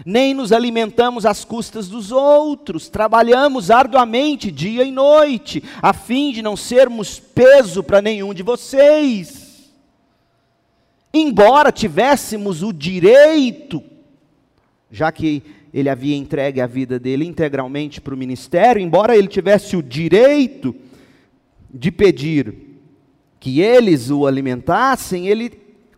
Nem 0.03 0.33
nos 0.33 0.51
alimentamos 0.51 1.23
às 1.23 1.45
custas 1.45 1.87
dos 1.87 2.11
outros, 2.11 2.89
trabalhamos 2.89 3.69
arduamente 3.69 4.49
dia 4.49 4.83
e 4.83 4.91
noite, 4.91 5.63
a 5.79 5.93
fim 5.93 6.31
de 6.31 6.41
não 6.41 6.57
sermos 6.57 7.19
peso 7.19 7.83
para 7.83 8.01
nenhum 8.01 8.33
de 8.33 8.41
vocês. 8.41 9.71
Embora 11.13 11.71
tivéssemos 11.71 12.63
o 12.63 12.73
direito, 12.73 13.83
já 14.89 15.11
que 15.11 15.43
ele 15.73 15.89
havia 15.89 16.15
entregue 16.15 16.61
a 16.61 16.67
vida 16.67 16.99
dele 16.99 17.25
integralmente 17.25 17.99
para 17.99 18.13
o 18.13 18.17
ministério, 18.17 18.81
embora 18.81 19.17
ele 19.17 19.27
tivesse 19.27 19.75
o 19.75 19.81
direito 19.81 20.75
de 21.73 21.91
pedir 21.91 22.53
que 23.39 23.59
eles 23.59 24.11
o 24.11 24.27
alimentassem, 24.27 25.27
ele, 25.27 25.51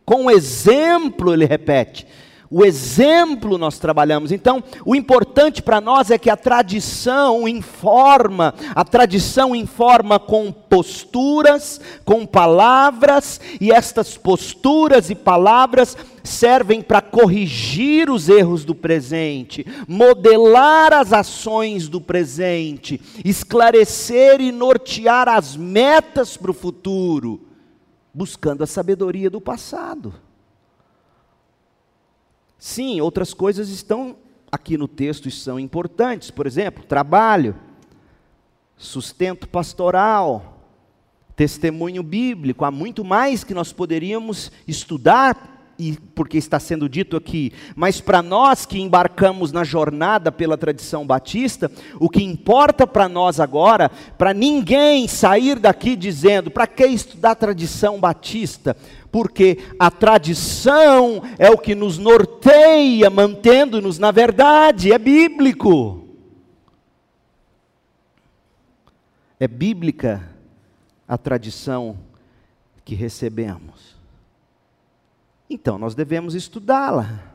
com 0.05 0.31
exemplo, 0.31 1.33
ele 1.33 1.45
repete: 1.45 2.07
o 2.49 2.63
exemplo 2.63 3.57
nós 3.57 3.79
trabalhamos. 3.79 4.31
Então, 4.31 4.63
o 4.85 4.95
importante 4.95 5.61
para 5.61 5.81
nós 5.81 6.11
é 6.11 6.17
que 6.17 6.29
a 6.29 6.37
tradição 6.37 7.47
informa, 7.47 8.53
a 8.73 8.83
tradição 8.83 9.55
informa 9.55 10.19
com 10.19 10.51
posturas, 10.51 11.81
com 12.03 12.25
palavras, 12.25 13.39
e 13.59 13.71
estas 13.71 14.17
posturas 14.17 15.09
e 15.09 15.15
palavras 15.15 15.97
servem 16.23 16.81
para 16.81 17.01
corrigir 17.01 18.09
os 18.09 18.29
erros 18.29 18.65
do 18.65 18.75
presente, 18.75 19.65
modelar 19.87 20.93
as 20.93 21.13
ações 21.13 21.87
do 21.87 22.01
presente, 22.01 22.99
esclarecer 23.23 24.41
e 24.41 24.51
nortear 24.51 25.27
as 25.27 25.55
metas 25.55 26.37
para 26.37 26.51
o 26.51 26.53
futuro, 26.53 27.41
buscando 28.13 28.63
a 28.63 28.67
sabedoria 28.67 29.29
do 29.29 29.41
passado. 29.41 30.24
Sim, 32.65 32.99
outras 32.99 33.31
coisas 33.31 33.69
estão 33.69 34.17
aqui 34.51 34.75
no 34.75 34.87
texto 34.87 35.27
e 35.27 35.31
são 35.31 35.59
importantes. 35.59 36.31
Por 36.31 36.47
exemplo, 36.47 36.83
trabalho, 36.83 37.55
sustento 38.75 39.47
pastoral, 39.47 40.67
testemunho 41.35 42.01
bíblico. 42.01 42.65
Há 42.65 42.71
muito 42.71 43.05
mais 43.05 43.43
que 43.43 43.53
nós 43.53 43.71
poderíamos 43.71 44.51
estudar 44.67 45.54
e 45.77 45.97
porque 46.13 46.37
está 46.37 46.59
sendo 46.59 46.87
dito 46.87 47.17
aqui, 47.17 47.51
mas 47.75 47.99
para 47.99 48.21
nós 48.21 48.65
que 48.65 48.79
embarcamos 48.79 49.51
na 49.51 49.63
jornada 49.63 50.31
pela 50.31 50.57
tradição 50.57 51.05
batista, 51.05 51.69
o 51.99 52.09
que 52.09 52.23
importa 52.23 52.87
para 52.87 53.09
nós 53.09 53.39
agora, 53.39 53.89
para 54.17 54.33
ninguém 54.33 55.07
sair 55.07 55.59
daqui 55.59 55.95
dizendo, 55.95 56.49
para 56.49 56.65
que 56.65 56.85
estudar 56.85 57.35
tradição 57.35 57.99
batista? 57.99 58.75
Porque 59.11 59.59
a 59.79 59.91
tradição 59.91 61.21
é 61.37 61.49
o 61.49 61.57
que 61.57 61.75
nos 61.75 61.97
norteia, 61.97 63.09
mantendo-nos 63.09 63.99
na 63.99 64.11
verdade, 64.11 64.91
é 64.91 64.97
bíblico. 64.97 66.05
É 69.39 69.47
bíblica 69.47 70.29
a 71.07 71.17
tradição 71.17 71.97
que 72.83 72.95
recebemos. 72.95 73.94
Então 75.49 75.77
nós 75.77 75.93
devemos 75.95 76.33
estudá-la, 76.33 77.33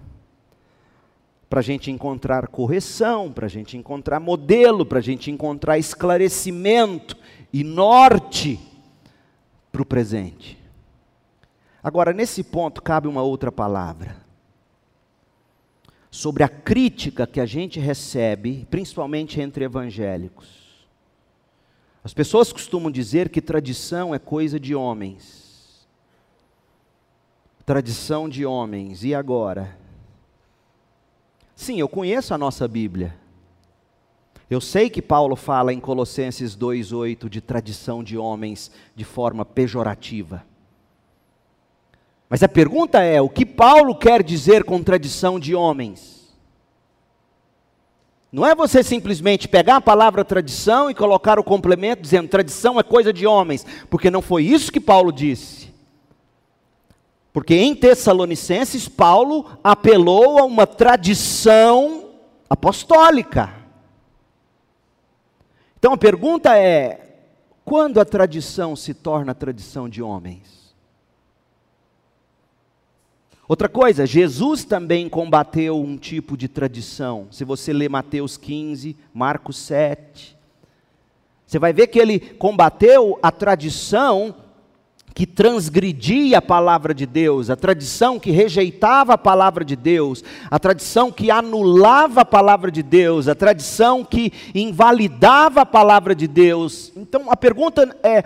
para 1.49 1.61
a 1.61 1.63
gente 1.63 1.91
encontrar 1.91 2.47
correção, 2.47 3.33
para 3.33 3.47
a 3.47 3.49
gente 3.49 3.77
encontrar 3.77 4.21
modelo, 4.21 4.87
para 4.87 4.99
a 4.99 5.03
gente 5.03 5.31
encontrar 5.31 5.79
esclarecimento 5.79 7.17
e 7.53 7.65
norte 7.65 8.61
para 9.73 9.83
o 9.83 9.85
presente. 9.85 10.57
Agora, 11.83 12.13
nesse 12.13 12.45
ponto, 12.45 12.81
cabe 12.81 13.09
uma 13.09 13.23
outra 13.23 13.51
palavra. 13.51 14.17
Sobre 16.09 16.45
a 16.45 16.49
crítica 16.49 17.27
que 17.27 17.41
a 17.41 17.47
gente 17.47 17.81
recebe, 17.81 18.67
principalmente 18.71 19.41
entre 19.41 19.65
evangélicos. 19.65 20.87
As 22.05 22.15
pessoas 22.15 22.53
costumam 22.53 22.91
dizer 22.91 23.29
que 23.29 23.41
tradição 23.41 24.15
é 24.15 24.19
coisa 24.19 24.59
de 24.59 24.75
homens 24.75 25.40
tradição 27.65 28.29
de 28.29 28.45
homens, 28.45 29.05
e 29.05 29.15
agora? 29.15 29.79
Sim, 31.55 31.79
eu 31.79 31.89
conheço 31.89 32.33
a 32.33 32.39
nossa 32.39 32.67
Bíblia. 32.67 33.15
Eu 34.49 34.61
sei 34.61 34.91
que 34.91 35.01
Paulo 35.01 35.37
fala 35.37 35.73
em 35.73 35.79
Colossenses 35.79 36.57
2,8 36.57 37.29
de 37.29 37.41
tradição 37.41 38.03
de 38.03 38.19
homens 38.19 38.71
de 38.97 39.05
forma 39.05 39.45
pejorativa. 39.45 40.45
Mas 42.29 42.43
a 42.43 42.49
pergunta 42.49 43.01
é: 43.01 43.21
o 43.21 43.29
que 43.29 43.47
Paulo 43.47 43.95
quer 43.95 44.23
dizer 44.23 44.65
com 44.65 44.83
tradição 44.83 45.39
de 45.39 45.55
homens? 45.55 46.21
Não 48.33 48.47
é 48.47 48.55
você 48.55 48.83
simplesmente 48.83 49.49
pegar 49.49 49.77
a 49.77 49.81
palavra 49.81 50.25
tradição 50.25 50.89
e 50.89 50.95
colocar 50.95 51.39
o 51.39 51.45
complemento 51.45 52.03
dizendo 52.03 52.29
tradição 52.29 52.79
é 52.79 52.83
coisa 52.83 53.13
de 53.13 53.27
homens, 53.27 53.67
porque 53.89 54.11
não 54.11 54.23
foi 54.23 54.45
isso 54.45 54.73
que 54.73 54.81
Paulo 54.81 55.13
disse. 55.13 55.70
Porque 57.33 57.55
em 57.55 57.75
Tessalonicenses, 57.75 58.89
Paulo 58.89 59.47
apelou 59.63 60.39
a 60.39 60.45
uma 60.45 60.67
tradição 60.67 62.11
apostólica. 62.49 63.55
Então 65.79 65.93
a 65.93 65.97
pergunta 65.97 66.57
é: 66.59 67.19
quando 67.65 68.01
a 68.01 68.05
tradição 68.05 68.75
se 68.75 68.93
torna 68.93 69.35
tradição 69.35 69.89
de 69.89 70.03
homens? 70.03 70.61
Outra 73.47 73.69
coisa, 73.69 74.07
Jesus 74.07 74.65
também 74.65 75.09
combateu 75.09 75.81
um 75.81 75.97
tipo 75.97 76.37
de 76.37 76.47
tradição. 76.47 77.27
Se 77.33 77.45
você 77.45 77.73
ler 77.73 77.89
Mateus 77.89 78.37
15, 78.37 78.97
Marcos 79.13 79.57
7, 79.57 80.37
você 81.45 81.59
vai 81.59 81.73
ver 81.73 81.89
que 81.89 81.99
ele 81.99 82.21
combateu 82.21 83.19
a 83.21 83.33
tradição 83.33 84.37
que 85.15 85.27
transgredia 85.27 86.39
a 86.39 86.43
palavra 86.43 86.95
de 86.95 87.05
Deus, 87.05 87.51
a 87.51 87.57
tradição 87.57 88.19
que 88.19 88.31
rejeitava 88.31 89.15
a 89.15 89.19
palavra 89.19 89.65
de 89.65 89.77
Deus, 89.77 90.25
a 90.51 90.59
tradição 90.59 91.11
que 91.11 91.31
anulava 91.31 92.23
a 92.23 92.25
palavra 92.25 92.71
de 92.71 92.83
Deus, 92.83 93.29
a 93.29 93.35
tradição 93.35 94.05
que 94.05 94.33
invalidava 94.55 95.63
a 95.63 95.67
palavra 95.67 96.15
de 96.15 96.29
Deus. 96.29 96.93
Então 96.97 97.31
a 97.31 97.37
pergunta 97.37 97.97
é: 98.03 98.23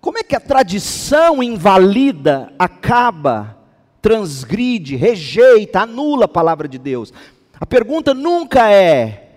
como 0.00 0.18
é 0.18 0.22
que 0.22 0.36
a 0.36 0.40
tradição 0.40 1.42
invalida, 1.42 2.52
acaba, 2.58 3.56
transgride, 4.00 4.96
rejeita, 4.96 5.80
anula 5.80 6.24
a 6.26 6.28
palavra 6.28 6.68
de 6.68 6.78
Deus? 6.78 7.12
A 7.58 7.66
pergunta 7.66 8.14
nunca 8.14 8.70
é: 8.70 9.30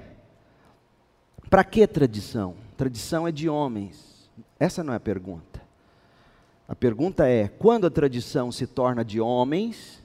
para 1.50 1.64
que 1.64 1.86
tradição? 1.88 2.56
Tradição 2.76 3.28
é 3.28 3.32
de 3.32 3.48
homens. 3.48 4.30
Essa 4.60 4.84
não 4.84 4.94
é 4.94 4.98
a 4.98 5.00
pergunta. 5.00 5.53
A 6.68 6.76
pergunta 6.76 7.28
é: 7.28 7.48
quando 7.48 7.88
a 7.88 7.92
tradição 7.92 8.52
se 8.52 8.66
torna 8.66 9.04
de 9.04 9.20
homens 9.20 10.02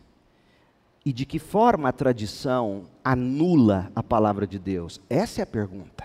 e 1.05 1.13
de 1.13 1.25
que 1.25 1.39
forma 1.39 1.89
a 1.89 1.93
tradição 1.93 2.85
anula 3.03 3.91
a 3.95 4.03
palavra 4.03 4.47
de 4.47 4.59
Deus? 4.59 5.01
Essa 5.09 5.41
é 5.41 5.45
a 5.45 5.47
pergunta. 5.47 6.05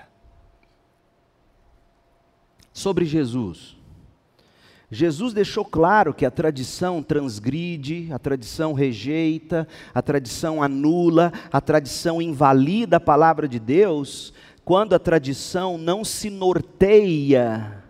Sobre 2.71 3.05
Jesus. 3.05 3.75
Jesus 4.89 5.33
deixou 5.33 5.65
claro 5.65 6.13
que 6.13 6.23
a 6.23 6.29
tradição 6.29 7.01
transgride, 7.01 8.13
a 8.13 8.19
tradição 8.19 8.73
rejeita, 8.73 9.67
a 9.91 10.03
tradição 10.03 10.61
anula, 10.61 11.33
a 11.51 11.59
tradição 11.59 12.21
invalida 12.21 12.97
a 12.97 12.99
palavra 12.99 13.47
de 13.47 13.57
Deus, 13.57 14.33
quando 14.63 14.93
a 14.93 14.99
tradição 14.99 15.79
não 15.79 16.05
se 16.05 16.29
norteia 16.29 17.82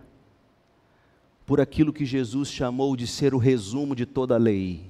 por 1.46 1.60
aquilo 1.60 1.92
que 1.92 2.06
Jesus 2.06 2.48
chamou 2.48 2.96
de 2.96 3.06
ser 3.06 3.34
o 3.34 3.38
resumo 3.38 3.94
de 3.94 4.06
toda 4.06 4.34
a 4.34 4.38
lei. 4.38 4.82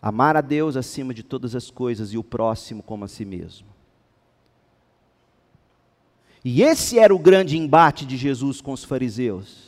Amar 0.00 0.36
a 0.36 0.40
Deus 0.40 0.76
acima 0.76 1.14
de 1.14 1.22
todas 1.22 1.54
as 1.54 1.70
coisas 1.70 2.12
e 2.12 2.18
o 2.18 2.22
próximo 2.22 2.82
como 2.82 3.04
a 3.04 3.08
si 3.08 3.24
mesmo. 3.24 3.66
E 6.44 6.62
esse 6.62 6.98
era 6.98 7.14
o 7.14 7.18
grande 7.18 7.56
embate 7.56 8.04
de 8.04 8.16
Jesus 8.16 8.60
com 8.60 8.72
os 8.72 8.84
fariseus. 8.84 9.66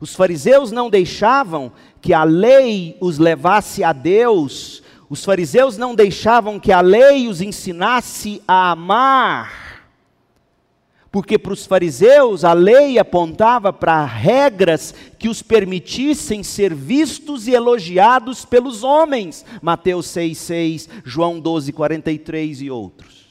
Os 0.00 0.14
fariseus 0.14 0.70
não 0.70 0.90
deixavam 0.90 1.72
que 2.00 2.12
a 2.12 2.24
lei 2.24 2.98
os 3.00 3.16
levasse 3.16 3.82
a 3.82 3.92
Deus, 3.92 4.82
os 5.08 5.24
fariseus 5.24 5.78
não 5.78 5.94
deixavam 5.94 6.58
que 6.60 6.72
a 6.72 6.80
lei 6.80 7.28
os 7.28 7.40
ensinasse 7.40 8.42
a 8.46 8.72
amar 8.72 9.63
porque 11.14 11.38
para 11.38 11.52
os 11.52 11.64
fariseus 11.64 12.42
a 12.42 12.52
lei 12.52 12.98
apontava 12.98 13.72
para 13.72 14.04
regras 14.04 14.92
que 15.16 15.28
os 15.28 15.42
permitissem 15.42 16.42
ser 16.42 16.74
vistos 16.74 17.46
e 17.46 17.52
elogiados 17.52 18.44
pelos 18.44 18.82
homens. 18.82 19.46
Mateus 19.62 20.06
6,6, 20.08 20.88
João 21.04 21.40
12,43 21.40 22.62
e 22.62 22.68
outros. 22.68 23.28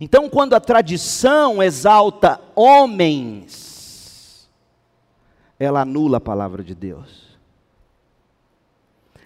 Então, 0.00 0.28
quando 0.28 0.54
a 0.54 0.60
tradição 0.60 1.62
exalta 1.62 2.40
homens, 2.56 4.50
ela 5.56 5.82
anula 5.82 6.16
a 6.16 6.20
palavra 6.20 6.64
de 6.64 6.74
Deus. 6.74 7.33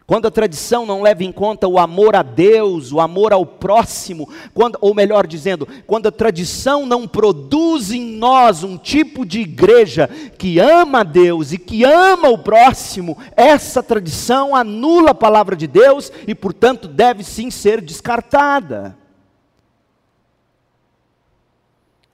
Quando 0.09 0.25
a 0.25 0.31
tradição 0.31 0.87
não 0.87 1.03
leva 1.03 1.23
em 1.23 1.31
conta 1.31 1.69
o 1.69 1.79
amor 1.79 2.17
a 2.17 2.23
Deus, 2.23 2.93
o 2.93 2.99
amor 2.99 3.31
ao 3.31 3.45
próximo, 3.45 4.27
quando, 4.55 4.79
ou 4.81 4.95
melhor 4.95 5.27
dizendo, 5.27 5.69
quando 5.87 6.07
a 6.07 6.11
tradição 6.11 6.87
não 6.87 7.07
produz 7.07 7.93
em 7.93 8.17
nós 8.17 8.65
um 8.65 8.79
tipo 8.79 9.27
de 9.27 9.41
igreja 9.41 10.09
que 10.39 10.59
ama 10.59 11.01
a 11.01 11.03
Deus 11.03 11.53
e 11.53 11.59
que 11.59 11.85
ama 11.85 12.31
o 12.31 12.39
próximo, 12.39 13.19
essa 13.37 13.83
tradição 13.83 14.57
anula 14.57 15.11
a 15.11 15.15
palavra 15.15 15.55
de 15.55 15.67
Deus 15.67 16.11
e, 16.27 16.35
portanto, 16.35 16.89
deve 16.89 17.23
sim 17.23 17.51
ser 17.51 17.83
descartada. 17.83 18.97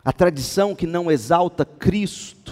A 0.05 0.13
tradição 0.13 0.75
que 0.75 0.85
não 0.85 1.13
exalta 1.13 1.65
Cristo, 1.65 2.44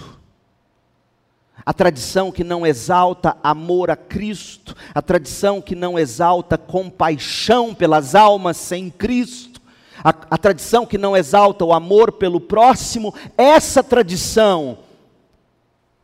a 1.65 1.73
tradição 1.73 2.31
que 2.31 2.43
não 2.43 2.65
exalta 2.65 3.37
amor 3.43 3.89
a 3.89 3.95
Cristo, 3.95 4.75
a 4.93 5.01
tradição 5.01 5.61
que 5.61 5.75
não 5.75 5.97
exalta 5.97 6.57
compaixão 6.57 7.73
pelas 7.73 8.15
almas 8.15 8.57
sem 8.57 8.89
Cristo, 8.89 9.61
a, 10.03 10.09
a, 10.09 10.37
tradição 10.37 10.85
que 10.85 10.97
não 10.97 11.15
exalta 11.15 11.63
o 11.63 11.71
amor 11.71 12.13
pelo 12.13 12.41
próximo, 12.41 13.13
essa 13.37 13.81
tradição, 13.81 14.79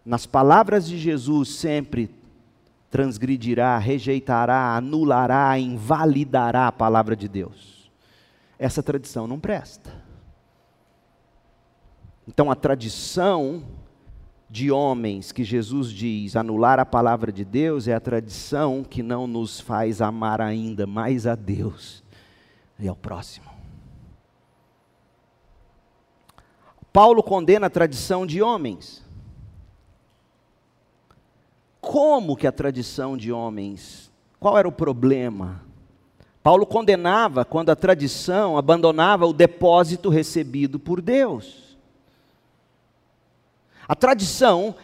nas 0.06 0.26
palavras 0.26 0.88
de 0.88 0.98
Jesus, 0.98 1.50
sempre 1.50 2.10
transgredirá, 2.90 3.78
rejeitará, 3.78 4.76
anulará, 4.76 5.60
invalidará 5.60 6.68
a 6.68 6.72
palavra 6.72 7.16
de 7.16 7.28
Deus. 7.28 7.92
Essa 8.58 8.82
tradição 8.82 9.28
não 9.28 9.40
presta. 9.40 9.92
Então 12.28 12.50
a 12.50 12.56
tradição 12.56 13.64
de 14.50 14.72
homens 14.72 15.32
que 15.32 15.44
Jesus 15.44 15.92
diz 15.92 16.36
anular 16.36 16.80
a 16.80 16.86
palavra 16.86 17.32
de 17.32 17.46
Deus 17.46 17.88
é 17.88 17.94
a 17.94 18.00
tradição 18.00 18.84
que 18.84 19.04
não 19.04 19.28
nos 19.28 19.60
faz 19.60 20.02
amar 20.02 20.42
ainda 20.42 20.88
mais 20.88 21.28
a 21.28 21.36
Deus 21.36 22.04
e 22.80 22.88
ao 22.88 22.96
próximo. 22.96 23.48
Paulo 26.92 27.22
condena 27.22 27.68
a 27.68 27.70
tradição 27.70 28.26
de 28.26 28.42
homens. 28.42 29.06
Como 31.80 32.36
que 32.36 32.48
a 32.48 32.52
tradição 32.52 33.16
de 33.16 33.32
homens? 33.32 34.12
Qual 34.40 34.58
era 34.58 34.68
o 34.68 34.72
problema? 34.72 35.64
Paulo 36.42 36.66
condenava 36.66 37.46
quando 37.46 37.70
a 37.70 37.76
tradição 37.76 38.58
abandonava 38.58 39.28
o 39.28 39.34
depósito 39.34 40.10
recebido 40.10 40.80
por 40.80 41.02
Deus. 41.02 41.69
A 43.90 43.96
tradição 43.96 44.76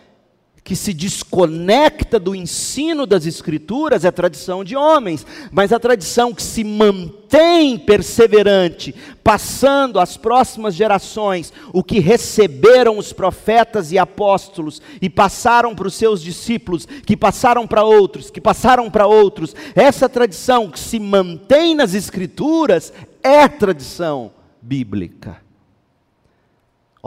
que 0.63 0.75
se 0.75 0.95
desconecta 0.95 2.19
do 2.19 2.33
ensino 2.33 3.05
das 3.05 3.27
Escrituras 3.27 4.03
é 4.03 4.07
a 4.07 4.11
tradição 4.11 4.63
de 4.63 4.75
homens, 4.75 5.23
mas 5.51 5.71
a 5.71 5.79
tradição 5.79 6.33
que 6.33 6.41
se 6.41 6.63
mantém 6.63 7.77
perseverante, 7.77 8.95
passando 9.23 9.99
às 9.99 10.17
próximas 10.17 10.73
gerações 10.73 11.53
o 11.71 11.83
que 11.83 11.99
receberam 11.99 12.97
os 12.97 13.13
profetas 13.13 13.91
e 13.91 13.99
apóstolos 13.99 14.81
e 14.99 15.07
passaram 15.07 15.75
para 15.75 15.87
os 15.87 15.93
seus 15.93 16.19
discípulos, 16.19 16.87
que 17.05 17.15
passaram 17.15 17.67
para 17.67 17.83
outros, 17.83 18.31
que 18.31 18.41
passaram 18.41 18.89
para 18.89 19.05
outros, 19.05 19.55
essa 19.75 20.09
tradição 20.09 20.71
que 20.71 20.79
se 20.79 20.99
mantém 20.99 21.75
nas 21.75 21.93
Escrituras 21.93 22.91
é 23.21 23.47
tradição 23.47 24.31
bíblica. 24.59 25.44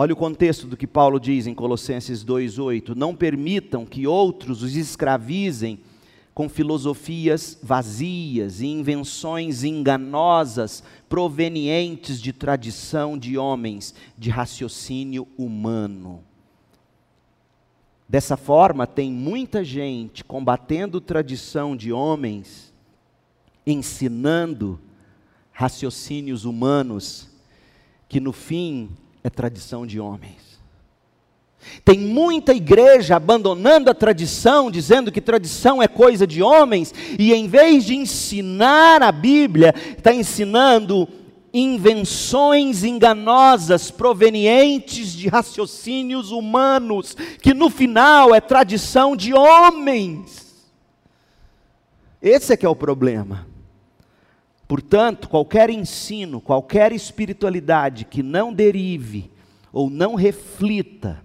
Olha 0.01 0.13
o 0.13 0.17
contexto 0.17 0.69
do 0.69 0.77
que 0.77 0.87
Paulo 0.87 1.19
diz 1.19 1.49
em 1.49 1.55
Colossenses 1.55 2.23
2:8: 2.23 2.95
Não 2.95 3.17
permitam 3.17 3.85
que 3.85 4.07
outros 4.07 4.63
os 4.63 4.77
escravizem 4.77 5.81
com 6.33 6.49
filosofias 6.49 7.59
vazias 7.61 8.61
e 8.61 8.69
invenções 8.69 9.65
enganosas 9.65 10.85
provenientes 11.09 12.23
de 12.23 12.33
tradição 12.33 13.19
de 13.19 13.37
homens, 13.37 13.93
de 14.17 14.31
raciocínio 14.31 15.27
humano. 15.37 16.23
Dessa 18.09 18.37
forma, 18.37 18.87
tem 18.87 19.11
muita 19.11 19.65
gente 19.65 20.23
combatendo 20.23 21.01
tradição 21.01 21.77
de 21.77 21.93
homens, 21.93 22.73
ensinando 23.67 24.79
raciocínios 25.51 26.45
humanos, 26.45 27.29
que 28.09 28.21
no 28.21 28.33
fim 28.33 28.91
é 29.23 29.31
tradição 29.31 29.87
de 29.87 29.99
homens. 30.01 30.49
Tem 31.85 31.99
muita 31.99 32.55
igreja 32.55 33.17
abandonando 33.17 33.91
a 33.91 33.95
tradição, 33.95 34.71
dizendo 34.71 35.11
que 35.11 35.21
tradição 35.21 35.83
é 35.83 35.89
coisa 35.89 36.27
de 36.27 36.43
homens, 36.43 36.95
e 37.19 37.33
em 37.35 37.49
vez 37.49 37.85
de 37.85 37.95
ensinar 37.97 39.03
a 39.03 39.13
Bíblia, 39.13 39.75
está 39.97 40.15
ensinando 40.15 41.09
invenções 41.53 42.85
enganosas 42.85 43.91
provenientes 43.91 45.13
de 45.13 45.29
raciocínios 45.29 46.31
humanos, 46.31 47.17
que 47.41 47.55
no 47.55 47.71
final 47.71 48.35
é 48.35 48.41
tradição 48.41 49.17
de 49.17 49.35
homens. 49.35 50.47
Esse 52.21 52.53
é 52.53 52.57
que 52.57 52.67
é 52.67 52.69
o 52.69 52.77
problema. 52.77 53.47
Portanto, 54.69 55.31
qualquer 55.31 55.71
ensino, 55.71 56.43
qualquer 56.43 56.93
espiritualidade 56.93 58.05
que 58.05 58.23
não 58.23 58.53
derive 58.53 59.31
ou 59.73 59.89
não 59.89 60.15
reflita 60.15 61.25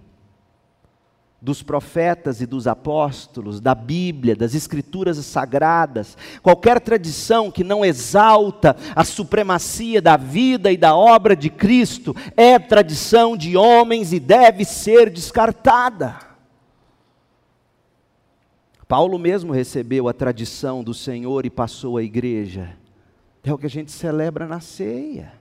dos 1.42 1.62
profetas 1.62 2.40
e 2.40 2.46
dos 2.46 2.66
apóstolos, 2.66 3.60
da 3.60 3.74
Bíblia, 3.74 4.34
das 4.34 4.54
Escrituras 4.54 5.18
sagradas, 5.18 6.16
qualquer 6.42 6.80
tradição 6.80 7.50
que 7.50 7.62
não 7.62 7.84
exalta 7.84 8.74
a 8.96 9.04
supremacia 9.04 10.00
da 10.00 10.16
vida 10.16 10.72
e 10.72 10.76
da 10.78 10.96
obra 10.96 11.36
de 11.36 11.50
Cristo, 11.50 12.16
é 12.34 12.58
tradição 12.58 13.36
de 13.36 13.58
homens 13.58 14.14
e 14.14 14.18
deve 14.18 14.64
ser 14.64 15.10
descartada. 15.10 16.18
Paulo 18.88 19.18
mesmo 19.18 19.52
recebeu 19.52 20.08
a 20.08 20.14
tradição 20.14 20.82
do 20.82 20.94
Senhor 20.94 21.44
e 21.44 21.50
passou 21.50 21.98
à 21.98 22.02
igreja. 22.02 22.74
É 23.44 23.52
o 23.52 23.58
que 23.58 23.66
a 23.66 23.70
gente 23.70 23.92
celebra 23.92 24.46
na 24.46 24.58
ceia. 24.58 25.32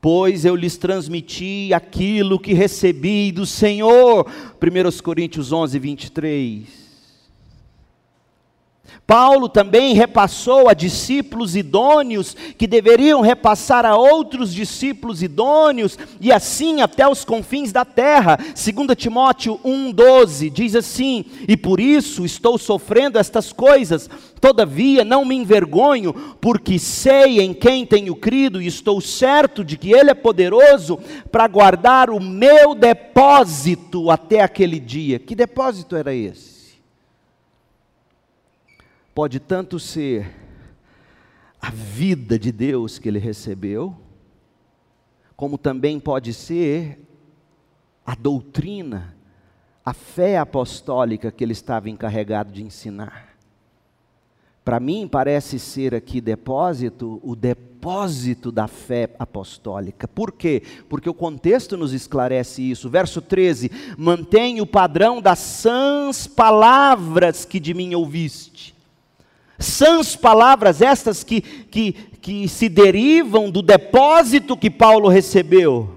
Pois 0.00 0.44
eu 0.44 0.56
lhes 0.56 0.76
transmiti 0.76 1.74
aquilo 1.74 2.40
que 2.40 2.54
recebi 2.54 3.30
do 3.30 3.44
Senhor. 3.44 4.26
1 4.26 5.02
Coríntios 5.02 5.52
11, 5.52 5.78
23. 5.78 6.85
Paulo 9.06 9.48
também 9.48 9.94
repassou 9.94 10.68
a 10.68 10.74
discípulos 10.74 11.54
idôneos 11.54 12.36
que 12.58 12.66
deveriam 12.66 13.20
repassar 13.20 13.86
a 13.86 13.96
outros 13.96 14.52
discípulos 14.52 15.22
idôneos 15.22 15.98
e 16.20 16.32
assim 16.32 16.80
até 16.80 17.08
os 17.08 17.24
confins 17.24 17.72
da 17.72 17.84
terra. 17.84 18.36
2 18.36 18.96
Timóteo 18.96 19.60
1:12 19.64 20.50
diz 20.50 20.74
assim: 20.74 21.24
"E 21.46 21.56
por 21.56 21.78
isso 21.78 22.24
estou 22.24 22.58
sofrendo 22.58 23.18
estas 23.18 23.52
coisas, 23.52 24.10
todavia 24.40 25.04
não 25.04 25.24
me 25.24 25.36
envergonho, 25.36 26.12
porque 26.40 26.78
sei 26.78 27.40
em 27.40 27.54
quem 27.54 27.86
tenho 27.86 28.16
crido 28.16 28.60
e 28.60 28.66
estou 28.66 29.00
certo 29.00 29.64
de 29.64 29.76
que 29.76 29.92
ele 29.92 30.10
é 30.10 30.14
poderoso 30.14 30.98
para 31.30 31.46
guardar 31.46 32.10
o 32.10 32.20
meu 32.20 32.74
depósito 32.74 34.10
até 34.10 34.40
aquele 34.40 34.80
dia." 34.80 35.18
Que 35.20 35.34
depósito 35.34 35.94
era 35.94 36.12
esse? 36.12 36.55
Pode 39.16 39.40
tanto 39.40 39.80
ser 39.80 40.30
a 41.58 41.70
vida 41.70 42.38
de 42.38 42.52
Deus 42.52 42.98
que 42.98 43.08
ele 43.08 43.18
recebeu, 43.18 43.96
como 45.34 45.56
também 45.56 45.98
pode 45.98 46.34
ser 46.34 47.00
a 48.04 48.14
doutrina, 48.14 49.16
a 49.82 49.94
fé 49.94 50.36
apostólica 50.36 51.32
que 51.32 51.42
ele 51.42 51.54
estava 51.54 51.88
encarregado 51.88 52.52
de 52.52 52.62
ensinar. 52.62 53.38
Para 54.62 54.78
mim, 54.78 55.08
parece 55.08 55.58
ser 55.58 55.94
aqui 55.94 56.20
depósito, 56.20 57.18
o 57.24 57.34
depósito 57.34 58.52
da 58.52 58.68
fé 58.68 59.14
apostólica. 59.18 60.06
Por 60.06 60.30
quê? 60.30 60.62
Porque 60.90 61.08
o 61.08 61.14
contexto 61.14 61.74
nos 61.74 61.94
esclarece 61.94 62.70
isso. 62.70 62.90
Verso 62.90 63.22
13: 63.22 63.70
Mantém 63.96 64.60
o 64.60 64.66
padrão 64.66 65.22
das 65.22 65.38
sãs 65.38 66.26
palavras 66.26 67.46
que 67.46 67.58
de 67.58 67.72
mim 67.72 67.94
ouviste. 67.94 68.75
Sãs 69.58 70.14
palavras, 70.16 70.82
estas 70.82 71.24
que, 71.24 71.40
que, 71.40 71.92
que 72.20 72.48
se 72.48 72.68
derivam 72.68 73.50
do 73.50 73.62
depósito 73.62 74.56
que 74.56 74.70
Paulo 74.70 75.08
recebeu 75.08 75.96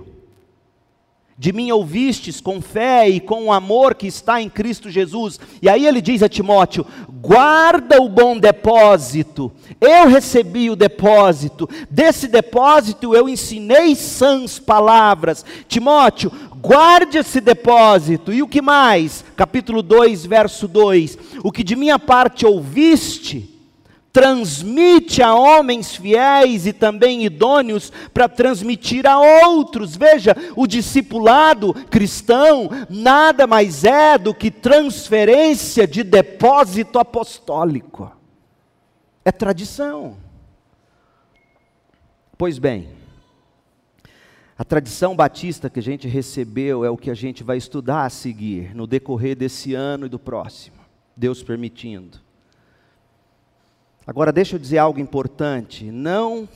de 1.40 1.54
mim 1.54 1.72
ouvistes 1.72 2.42
com 2.42 2.62
fé 2.62 3.08
e 3.08 3.22
com 3.22 3.46
o 3.46 3.54
amor 3.54 3.96
que 3.96 4.06
está 4.06 4.42
em 4.42 4.50
Cristo 4.50 4.90
Jesus. 4.90 5.40
E 5.62 5.70
aí 5.70 5.88
ele 5.88 6.02
diz 6.02 6.22
a 6.22 6.28
Timóteo: 6.28 6.86
guarda 7.22 8.02
o 8.02 8.10
bom 8.10 8.38
depósito. 8.38 9.50
Eu 9.80 10.10
recebi 10.10 10.70
o 10.70 10.76
depósito, 10.76 11.70
desse 11.90 12.28
depósito 12.28 13.16
eu 13.16 13.30
ensinei 13.30 13.96
sãs 13.96 14.60
palavras. 14.60 15.46
Timóteo, 15.66 16.30
guarde 16.58 17.18
esse 17.18 17.40
depósito. 17.40 18.34
E 18.34 18.44
o 18.44 18.48
que 18.48 18.62
mais? 18.62 19.24
Capítulo 19.38 19.82
2, 19.82 20.26
verso 20.26 20.68
2: 20.68 21.18
O 21.42 21.54
que 21.54 21.64
de 21.64 21.78
minha 21.78 21.98
parte 21.98 22.46
ouviste 22.46 23.49
transmite 24.20 25.24
a 25.24 25.34
homens 25.34 25.96
fiéis 25.96 26.66
e 26.66 26.74
também 26.74 27.24
idôneos 27.24 27.90
para 28.14 28.28
transmitir 28.28 29.08
a 29.08 29.18
outros. 29.48 29.96
Veja, 29.96 30.36
o 30.58 30.68
discipulado 30.68 31.74
cristão 31.90 32.70
nada 32.90 33.48
mais 33.48 33.86
é 33.86 34.18
do 34.18 34.34
que 34.34 34.52
transferência 34.52 35.88
de 35.88 36.04
depósito 36.04 37.00
apostólico. 37.00 38.12
É 39.24 39.32
tradição. 39.32 40.18
Pois 42.38 42.60
bem, 42.60 42.90
a 44.58 44.66
tradição 44.66 45.16
batista 45.16 45.70
que 45.70 45.80
a 45.80 45.84
gente 45.84 46.10
recebeu 46.10 46.84
é 46.84 46.90
o 46.90 46.98
que 46.98 47.10
a 47.10 47.16
gente 47.16 47.42
vai 47.42 47.56
estudar 47.56 48.04
a 48.04 48.10
seguir 48.10 48.76
no 48.76 48.86
decorrer 48.86 49.38
desse 49.38 49.74
ano 49.74 50.08
e 50.08 50.10
do 50.10 50.20
próximo, 50.20 50.76
Deus 51.16 51.42
permitindo. 51.42 52.28
Agora, 54.10 54.32
deixa 54.32 54.56
eu 54.56 54.60
dizer 54.60 54.80
algo 54.80 55.00
importante: 55.00 55.84
não 55.92 56.50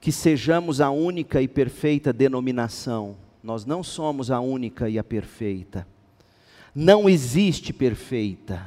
que 0.00 0.10
sejamos 0.10 0.80
a 0.80 0.88
única 0.88 1.42
e 1.42 1.46
perfeita 1.46 2.10
denominação, 2.10 3.18
nós 3.42 3.66
não 3.66 3.82
somos 3.82 4.30
a 4.30 4.40
única 4.40 4.88
e 4.88 4.98
a 4.98 5.04
perfeita. 5.04 5.86
Não 6.74 7.06
existe 7.06 7.70
perfeita. 7.70 8.66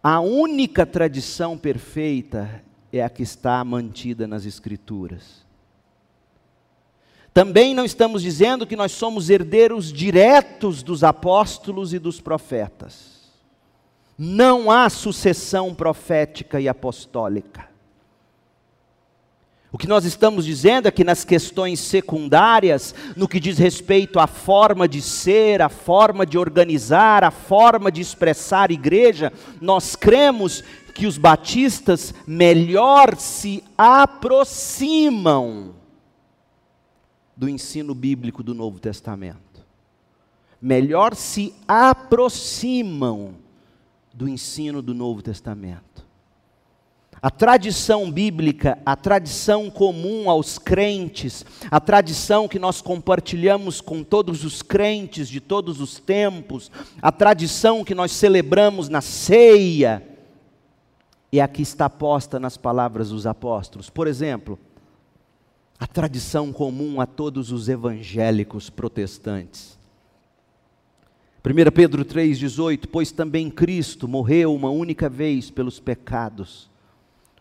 A 0.00 0.20
única 0.20 0.86
tradição 0.86 1.58
perfeita 1.58 2.62
é 2.92 3.02
a 3.02 3.10
que 3.10 3.24
está 3.24 3.64
mantida 3.64 4.28
nas 4.28 4.46
Escrituras. 4.46 5.44
Também 7.32 7.74
não 7.74 7.84
estamos 7.84 8.22
dizendo 8.22 8.68
que 8.68 8.76
nós 8.76 8.92
somos 8.92 9.28
herdeiros 9.28 9.92
diretos 9.92 10.80
dos 10.80 11.02
apóstolos 11.02 11.92
e 11.92 11.98
dos 11.98 12.20
profetas. 12.20 13.13
Não 14.16 14.70
há 14.70 14.88
sucessão 14.88 15.74
profética 15.74 16.60
e 16.60 16.68
apostólica. 16.68 17.74
O 19.74 19.76
que 19.76 19.88
nós 19.88 20.04
estamos 20.04 20.44
dizendo 20.44 20.86
é 20.86 20.90
que 20.92 21.02
nas 21.02 21.24
questões 21.24 21.80
secundárias, 21.80 22.94
no 23.16 23.26
que 23.26 23.40
diz 23.40 23.58
respeito 23.58 24.20
à 24.20 24.28
forma 24.28 24.86
de 24.86 25.02
ser, 25.02 25.60
à 25.60 25.68
forma 25.68 26.24
de 26.24 26.38
organizar, 26.38 27.24
à 27.24 27.32
forma 27.32 27.90
de 27.90 28.00
expressar 28.00 28.70
igreja, 28.70 29.32
nós 29.60 29.96
cremos 29.96 30.62
que 30.94 31.08
os 31.08 31.18
batistas 31.18 32.14
melhor 32.24 33.16
se 33.16 33.64
aproximam 33.76 35.74
do 37.36 37.48
ensino 37.48 37.96
bíblico 37.96 38.44
do 38.44 38.54
Novo 38.54 38.78
Testamento. 38.78 39.66
Melhor 40.62 41.16
se 41.16 41.52
aproximam 41.66 43.34
do 44.14 44.28
ensino 44.28 44.80
do 44.80 44.94
Novo 44.94 45.20
Testamento. 45.20 46.04
A 47.20 47.30
tradição 47.30 48.10
bíblica, 48.10 48.78
a 48.84 48.94
tradição 48.94 49.70
comum 49.70 50.28
aos 50.28 50.58
crentes, 50.58 51.44
a 51.70 51.80
tradição 51.80 52.46
que 52.46 52.58
nós 52.58 52.82
compartilhamos 52.82 53.80
com 53.80 54.04
todos 54.04 54.44
os 54.44 54.60
crentes 54.60 55.28
de 55.28 55.40
todos 55.40 55.80
os 55.80 55.98
tempos, 55.98 56.70
a 57.00 57.10
tradição 57.10 57.82
que 57.82 57.94
nós 57.94 58.12
celebramos 58.12 58.90
na 58.90 59.00
ceia, 59.00 60.06
e 61.32 61.40
aqui 61.40 61.62
está 61.62 61.88
posta 61.90 62.38
nas 62.38 62.56
palavras 62.56 63.08
dos 63.08 63.26
apóstolos. 63.26 63.90
Por 63.90 64.06
exemplo, 64.06 64.58
a 65.78 65.86
tradição 65.86 66.52
comum 66.52 67.00
a 67.00 67.06
todos 67.06 67.50
os 67.50 67.68
evangélicos 67.68 68.70
protestantes. 68.70 69.73
1 71.46 71.70
Pedro 71.72 72.06
3,18: 72.06 72.86
Pois 72.90 73.12
também 73.12 73.50
Cristo 73.50 74.08
morreu 74.08 74.54
uma 74.54 74.70
única 74.70 75.10
vez 75.10 75.50
pelos 75.50 75.78
pecados, 75.78 76.70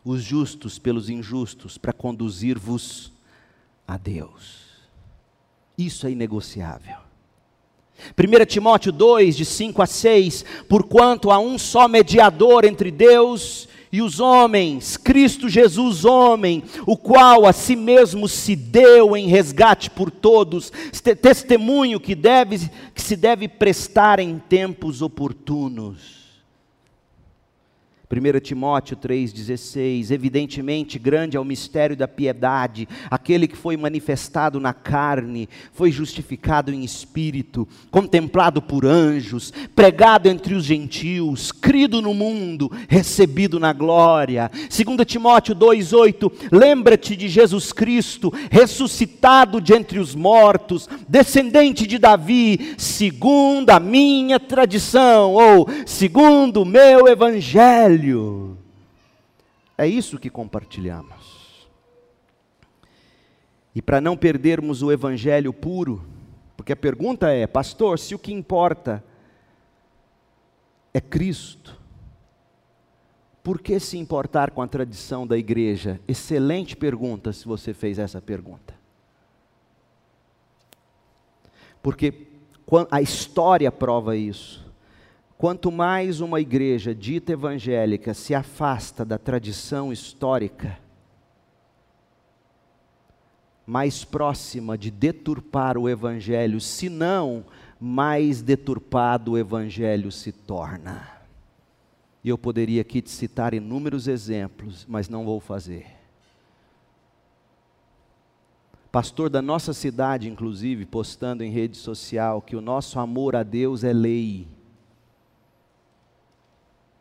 os 0.03 0.21
justos 0.21 0.77
pelos 0.77 1.09
injustos, 1.09 1.77
para 1.77 1.93
conduzir-vos 1.93 3.13
a 3.87 3.95
Deus. 3.95 4.63
Isso 5.77 6.05
é 6.05 6.11
inegociável. 6.11 6.97
1 8.17 8.45
Timóteo 8.45 8.91
2, 8.91 9.37
de 9.37 9.45
5 9.45 9.81
a 9.81 9.85
6: 9.85 10.43
Porquanto 10.67 11.31
há 11.31 11.39
um 11.39 11.57
só 11.57 11.87
mediador 11.87 12.65
entre 12.65 12.91
Deus 12.91 13.69
e 13.93 14.01
os 14.01 14.19
homens, 14.19 14.97
Cristo 14.97 15.47
Jesus, 15.47 16.03
homem, 16.03 16.63
o 16.87 16.97
qual 16.97 17.45
a 17.45 17.53
si 17.53 17.75
mesmo 17.75 18.27
se 18.27 18.55
deu 18.55 19.15
em 19.15 19.27
resgate 19.27 19.87
por 19.87 20.09
todos, 20.09 20.71
testemunho 21.21 21.99
que, 21.99 22.15
deve, 22.15 22.71
que 22.95 23.01
se 23.03 23.15
deve 23.15 23.47
prestar 23.47 24.19
em 24.19 24.39
tempos 24.39 25.03
oportunos. 25.03 26.22
1 28.13 28.39
Timóteo 28.41 28.95
3,16: 28.95 30.11
Evidentemente, 30.11 30.99
grande 30.99 31.35
é 31.35 31.39
o 31.39 31.45
mistério 31.45 31.95
da 31.95 32.07
piedade. 32.07 32.87
Aquele 33.09 33.47
que 33.47 33.57
foi 33.57 33.75
manifestado 33.75 34.59
na 34.59 34.71
carne, 34.71 35.49
foi 35.73 35.91
justificado 35.91 36.71
em 36.71 36.83
espírito, 36.83 37.67
contemplado 37.89 38.61
por 38.61 38.85
anjos, 38.85 39.51
pregado 39.75 40.29
entre 40.29 40.53
os 40.53 40.63
gentios, 40.63 41.51
crido 41.51 42.03
no 42.03 42.13
mundo, 42.13 42.71
recebido 42.87 43.59
na 43.59 43.73
glória. 43.73 44.51
2 44.53 45.07
Timóteo 45.07 45.55
2,8: 45.55 46.31
Lembra-te 46.51 47.15
de 47.15 47.27
Jesus 47.27 47.73
Cristo, 47.73 48.31
ressuscitado 48.51 49.59
de 49.59 49.73
entre 49.73 49.97
os 49.97 50.13
mortos, 50.13 50.87
descendente 51.07 51.87
de 51.87 51.97
Davi, 51.97 52.75
segundo 52.77 53.71
a 53.71 53.79
minha 53.79 54.39
tradição, 54.39 55.33
ou 55.33 55.67
segundo 55.87 56.61
o 56.61 56.65
meu 56.65 57.07
evangelho 57.07 58.02
É 59.77 59.87
isso 59.87 60.19
que 60.19 60.29
compartilhamos. 60.29 61.67
E 63.75 63.81
para 63.81 63.99
não 63.99 64.15
perdermos 64.15 64.81
o 64.83 64.91
Evangelho 64.91 65.51
puro, 65.51 66.05
porque 66.55 66.73
a 66.73 66.75
pergunta 66.75 67.29
é, 67.29 67.47
pastor, 67.47 67.97
se 67.97 68.13
o 68.13 68.19
que 68.19 68.31
importa 68.31 69.03
é 70.93 71.01
Cristo, 71.01 71.81
por 73.43 73.59
que 73.59 73.79
se 73.79 73.97
importar 73.97 74.51
com 74.51 74.61
a 74.61 74.67
tradição 74.67 75.27
da 75.27 75.37
igreja? 75.37 75.99
Excelente 76.07 76.77
pergunta 76.77 77.33
se 77.33 77.45
você 77.45 77.73
fez 77.73 77.99
essa 77.99 78.21
pergunta. 78.21 78.73
Porque 81.81 82.27
a 82.89 83.01
história 83.01 83.69
prova 83.69 84.15
isso. 84.15 84.62
Quanto 85.37 85.71
mais 85.71 86.21
uma 86.21 86.39
igreja 86.39 86.93
dita 86.95 87.33
evangélica 87.33 88.13
se 88.13 88.33
afasta 88.33 89.03
da 89.03 89.17
tradição 89.17 89.91
histórica, 89.91 90.79
mais 93.65 94.03
próxima 94.03 94.77
de 94.77 94.91
deturpar 94.91 95.77
o 95.77 95.89
evangelho, 95.89 96.59
se 96.59 96.89
não, 96.89 97.45
mais 97.79 98.41
deturpado 98.41 99.33
o 99.33 99.37
evangelho 99.37 100.11
se 100.11 100.31
torna. 100.31 101.07
E 102.23 102.29
eu 102.29 102.37
poderia 102.37 102.81
aqui 102.81 103.01
te 103.01 103.09
citar 103.09 103.53
inúmeros 103.53 104.07
exemplos, 104.07 104.85
mas 104.87 105.09
não 105.09 105.25
vou 105.25 105.39
fazer. 105.39 105.87
Pastor 108.91 109.29
da 109.29 109.41
nossa 109.41 109.73
cidade, 109.73 110.29
inclusive, 110.29 110.85
postando 110.85 111.43
em 111.43 111.51
rede 111.51 111.75
social 111.75 112.41
que 112.41 112.55
o 112.55 112.61
nosso 112.61 112.99
amor 112.99 113.35
a 113.35 113.43
Deus 113.43 113.83
é 113.83 113.91
lei. 113.91 114.47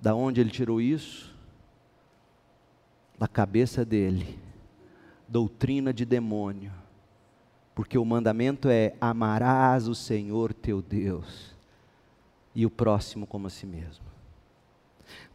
Da 0.03 0.17
onde 0.17 0.41
ele 0.41 0.51
tirou 0.51 0.81
isso? 0.81 1.33
Da 3.17 3.29
cabeça 3.29 3.85
dele. 3.85 4.37
Doutrina 5.29 5.95
de 5.95 6.05
demônio. 6.05 6.73
Porque 7.73 7.97
o 7.97 8.05
mandamento 8.05 8.69
é: 8.69 8.97
amarás 9.01 9.87
o 9.87 9.95
Senhor 9.95 10.53
teu 10.53 10.83
Deus 10.83 11.55
e 12.53 12.67
o 12.67 12.71
próximo 12.71 13.29
como 13.29 13.47
a 13.47 13.51
si 13.51 13.65
mesmo. 13.65 14.05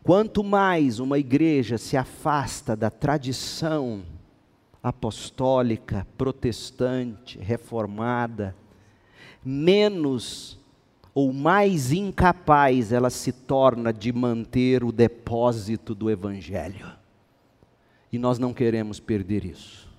Quanto 0.04 0.44
mais 0.44 1.00
uma 1.00 1.18
igreja 1.18 1.78
se 1.78 1.96
afasta 1.96 2.76
da 2.76 2.90
tradição 2.90 4.04
apostólica, 4.84 6.06
protestante, 6.18 7.40
reformada, 7.40 8.54
menos 9.44 10.57
ou 11.18 11.34
mais 11.34 11.92
incapaz 11.92 12.92
ela 12.92 13.10
se 13.10 13.32
torna 13.32 13.92
de 13.92 14.14
manter 14.14 14.84
o 14.84 14.92
depósito 14.92 15.96
do 15.96 16.12
Evangelho. 16.12 16.92
E 18.14 18.20
nós 18.20 18.38
não 18.38 18.54
queremos 18.54 19.00
perder 19.00 19.44
isso. 19.44 19.90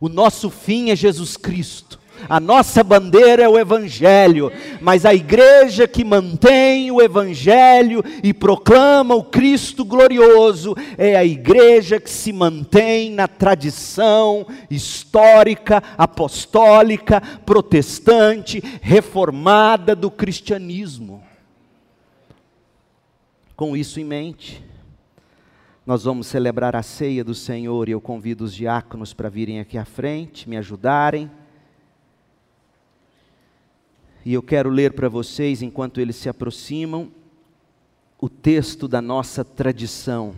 O 0.00 0.08
nosso 0.08 0.50
fim 0.50 0.90
é 0.90 0.96
Jesus 0.96 1.36
Cristo. 1.36 2.00
A 2.28 2.40
nossa 2.40 2.82
bandeira 2.82 3.42
é 3.42 3.48
o 3.48 3.58
Evangelho, 3.58 4.50
mas 4.80 5.04
a 5.04 5.14
igreja 5.14 5.86
que 5.86 6.04
mantém 6.04 6.90
o 6.90 7.02
Evangelho 7.02 8.02
e 8.22 8.32
proclama 8.32 9.14
o 9.14 9.24
Cristo 9.24 9.84
glorioso 9.84 10.74
é 10.96 11.16
a 11.16 11.24
igreja 11.24 12.00
que 12.00 12.10
se 12.10 12.32
mantém 12.32 13.10
na 13.10 13.28
tradição 13.28 14.46
histórica, 14.70 15.82
apostólica, 15.98 17.20
protestante, 17.44 18.62
reformada 18.80 19.94
do 19.94 20.10
cristianismo. 20.10 21.22
Com 23.56 23.76
isso 23.76 24.00
em 24.00 24.04
mente, 24.04 24.64
nós 25.86 26.04
vamos 26.04 26.26
celebrar 26.26 26.74
a 26.74 26.82
ceia 26.82 27.22
do 27.22 27.34
Senhor 27.34 27.88
e 27.88 27.92
eu 27.92 28.00
convido 28.00 28.44
os 28.44 28.54
diáconos 28.54 29.12
para 29.12 29.28
virem 29.28 29.60
aqui 29.60 29.76
à 29.76 29.84
frente, 29.84 30.48
me 30.48 30.56
ajudarem. 30.56 31.30
E 34.24 34.32
eu 34.32 34.42
quero 34.42 34.70
ler 34.70 34.94
para 34.94 35.08
vocês, 35.08 35.60
enquanto 35.60 36.00
eles 36.00 36.16
se 36.16 36.30
aproximam, 36.30 37.12
o 38.18 38.28
texto 38.28 38.88
da 38.88 39.02
nossa 39.02 39.44
tradição. 39.44 40.34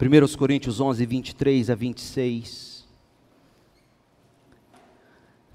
1 0.00 0.36
Coríntios 0.36 0.80
11, 0.80 1.06
23 1.06 1.70
a 1.70 1.74
26. 1.76 2.84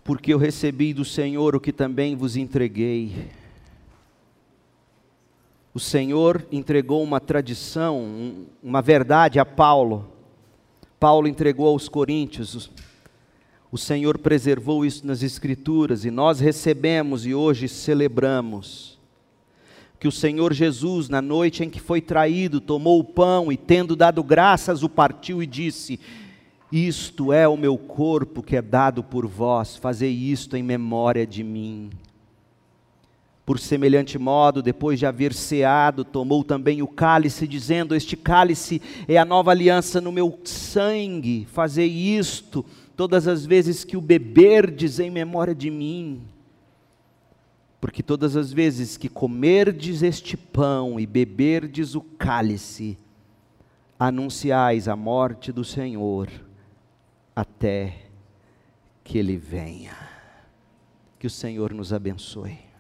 Porque 0.02 0.34
eu 0.34 0.38
recebi 0.38 0.94
do 0.94 1.04
Senhor 1.04 1.56
o 1.56 1.60
que 1.60 1.74
também 1.74 2.16
vos 2.16 2.38
entreguei. 2.38 3.30
O 5.74 5.80
Senhor 5.80 6.48
entregou 6.54 7.04
uma 7.04 7.20
tradição, 7.20 8.46
uma 8.64 8.82
verdade 8.82 9.40
a 9.40 9.46
Paulo. 9.46 10.10
Paulo 10.98 11.28
entregou 11.28 11.68
aos 11.68 11.90
Coríntios 11.90 12.72
o 13.72 13.78
Senhor 13.78 14.18
preservou 14.18 14.86
isso 14.86 15.08
nas 15.08 15.24
Escrituras 15.24 16.04
e 16.04 16.12
nós 16.12 16.42
recebemos 16.42 17.26
e 17.26 17.34
hoje 17.34 17.70
celebramos 17.70 19.00
que 19.98 20.08
o 20.08 20.12
Senhor 20.12 20.52
Jesus, 20.52 21.08
na 21.08 21.22
noite 21.22 21.64
em 21.64 21.70
que 21.70 21.80
foi 21.80 22.02
traído, 22.02 22.60
tomou 22.60 23.00
o 23.00 23.04
pão 23.04 23.52
e, 23.52 23.56
tendo 23.56 23.96
dado 23.96 24.24
graças, 24.24 24.84
o 24.84 24.90
partiu 24.90 25.42
e 25.42 25.46
disse: 25.46 26.00
Isto 26.72 27.32
é 27.32 27.48
o 27.48 27.56
meu 27.56 27.78
corpo 27.78 28.42
que 28.42 28.56
é 28.56 28.62
dado 28.62 29.04
por 29.04 29.28
vós, 29.28 29.78
fazei 29.78 30.12
isto 30.12 30.58
em 30.58 30.64
memória 30.64 31.26
de 31.26 31.44
mim. 31.44 31.92
Por 33.46 33.60
semelhante 33.60 34.18
modo, 34.18 34.62
depois 34.62 34.98
de 34.98 35.06
haver 35.06 35.34
ceado, 35.34 36.04
tomou 36.04 36.44
também 36.44 36.82
o 36.82 36.88
cálice, 36.88 37.48
dizendo: 37.48 37.96
Este 37.96 38.18
cálice 38.18 38.82
é 39.08 39.18
a 39.18 39.26
nova 39.26 39.52
aliança 39.52 40.02
no 40.02 40.12
meu 40.12 40.40
sangue, 40.44 41.48
fazei 41.52 41.88
isto 41.88 42.66
todas 42.96 43.28
as 43.28 43.46
vezes 43.46 43.84
que 43.84 43.98
o 43.98 44.02
beberdes 44.02 45.00
em 45.00 45.10
memória 45.10 45.56
de 45.56 45.70
mim. 45.70 46.22
Porque 47.80 48.04
todas 48.04 48.36
as 48.36 48.54
vezes 48.54 48.98
que 48.98 49.10
comerdes 49.10 50.04
este 50.04 50.38
pão 50.38 51.00
e 51.00 51.06
beberdes 51.06 51.96
o 51.96 52.02
cálice, 52.02 52.98
anunciais 54.00 54.88
a 54.88 54.96
morte 54.96 55.52
do 55.52 55.64
Senhor 55.64 56.28
até 57.36 58.06
que 59.04 59.18
ele 59.18 59.38
venha. 59.38 59.96
Que 61.20 61.28
o 61.28 61.30
Senhor 61.30 61.74
nos 61.74 61.94
abençoe. 61.94 62.71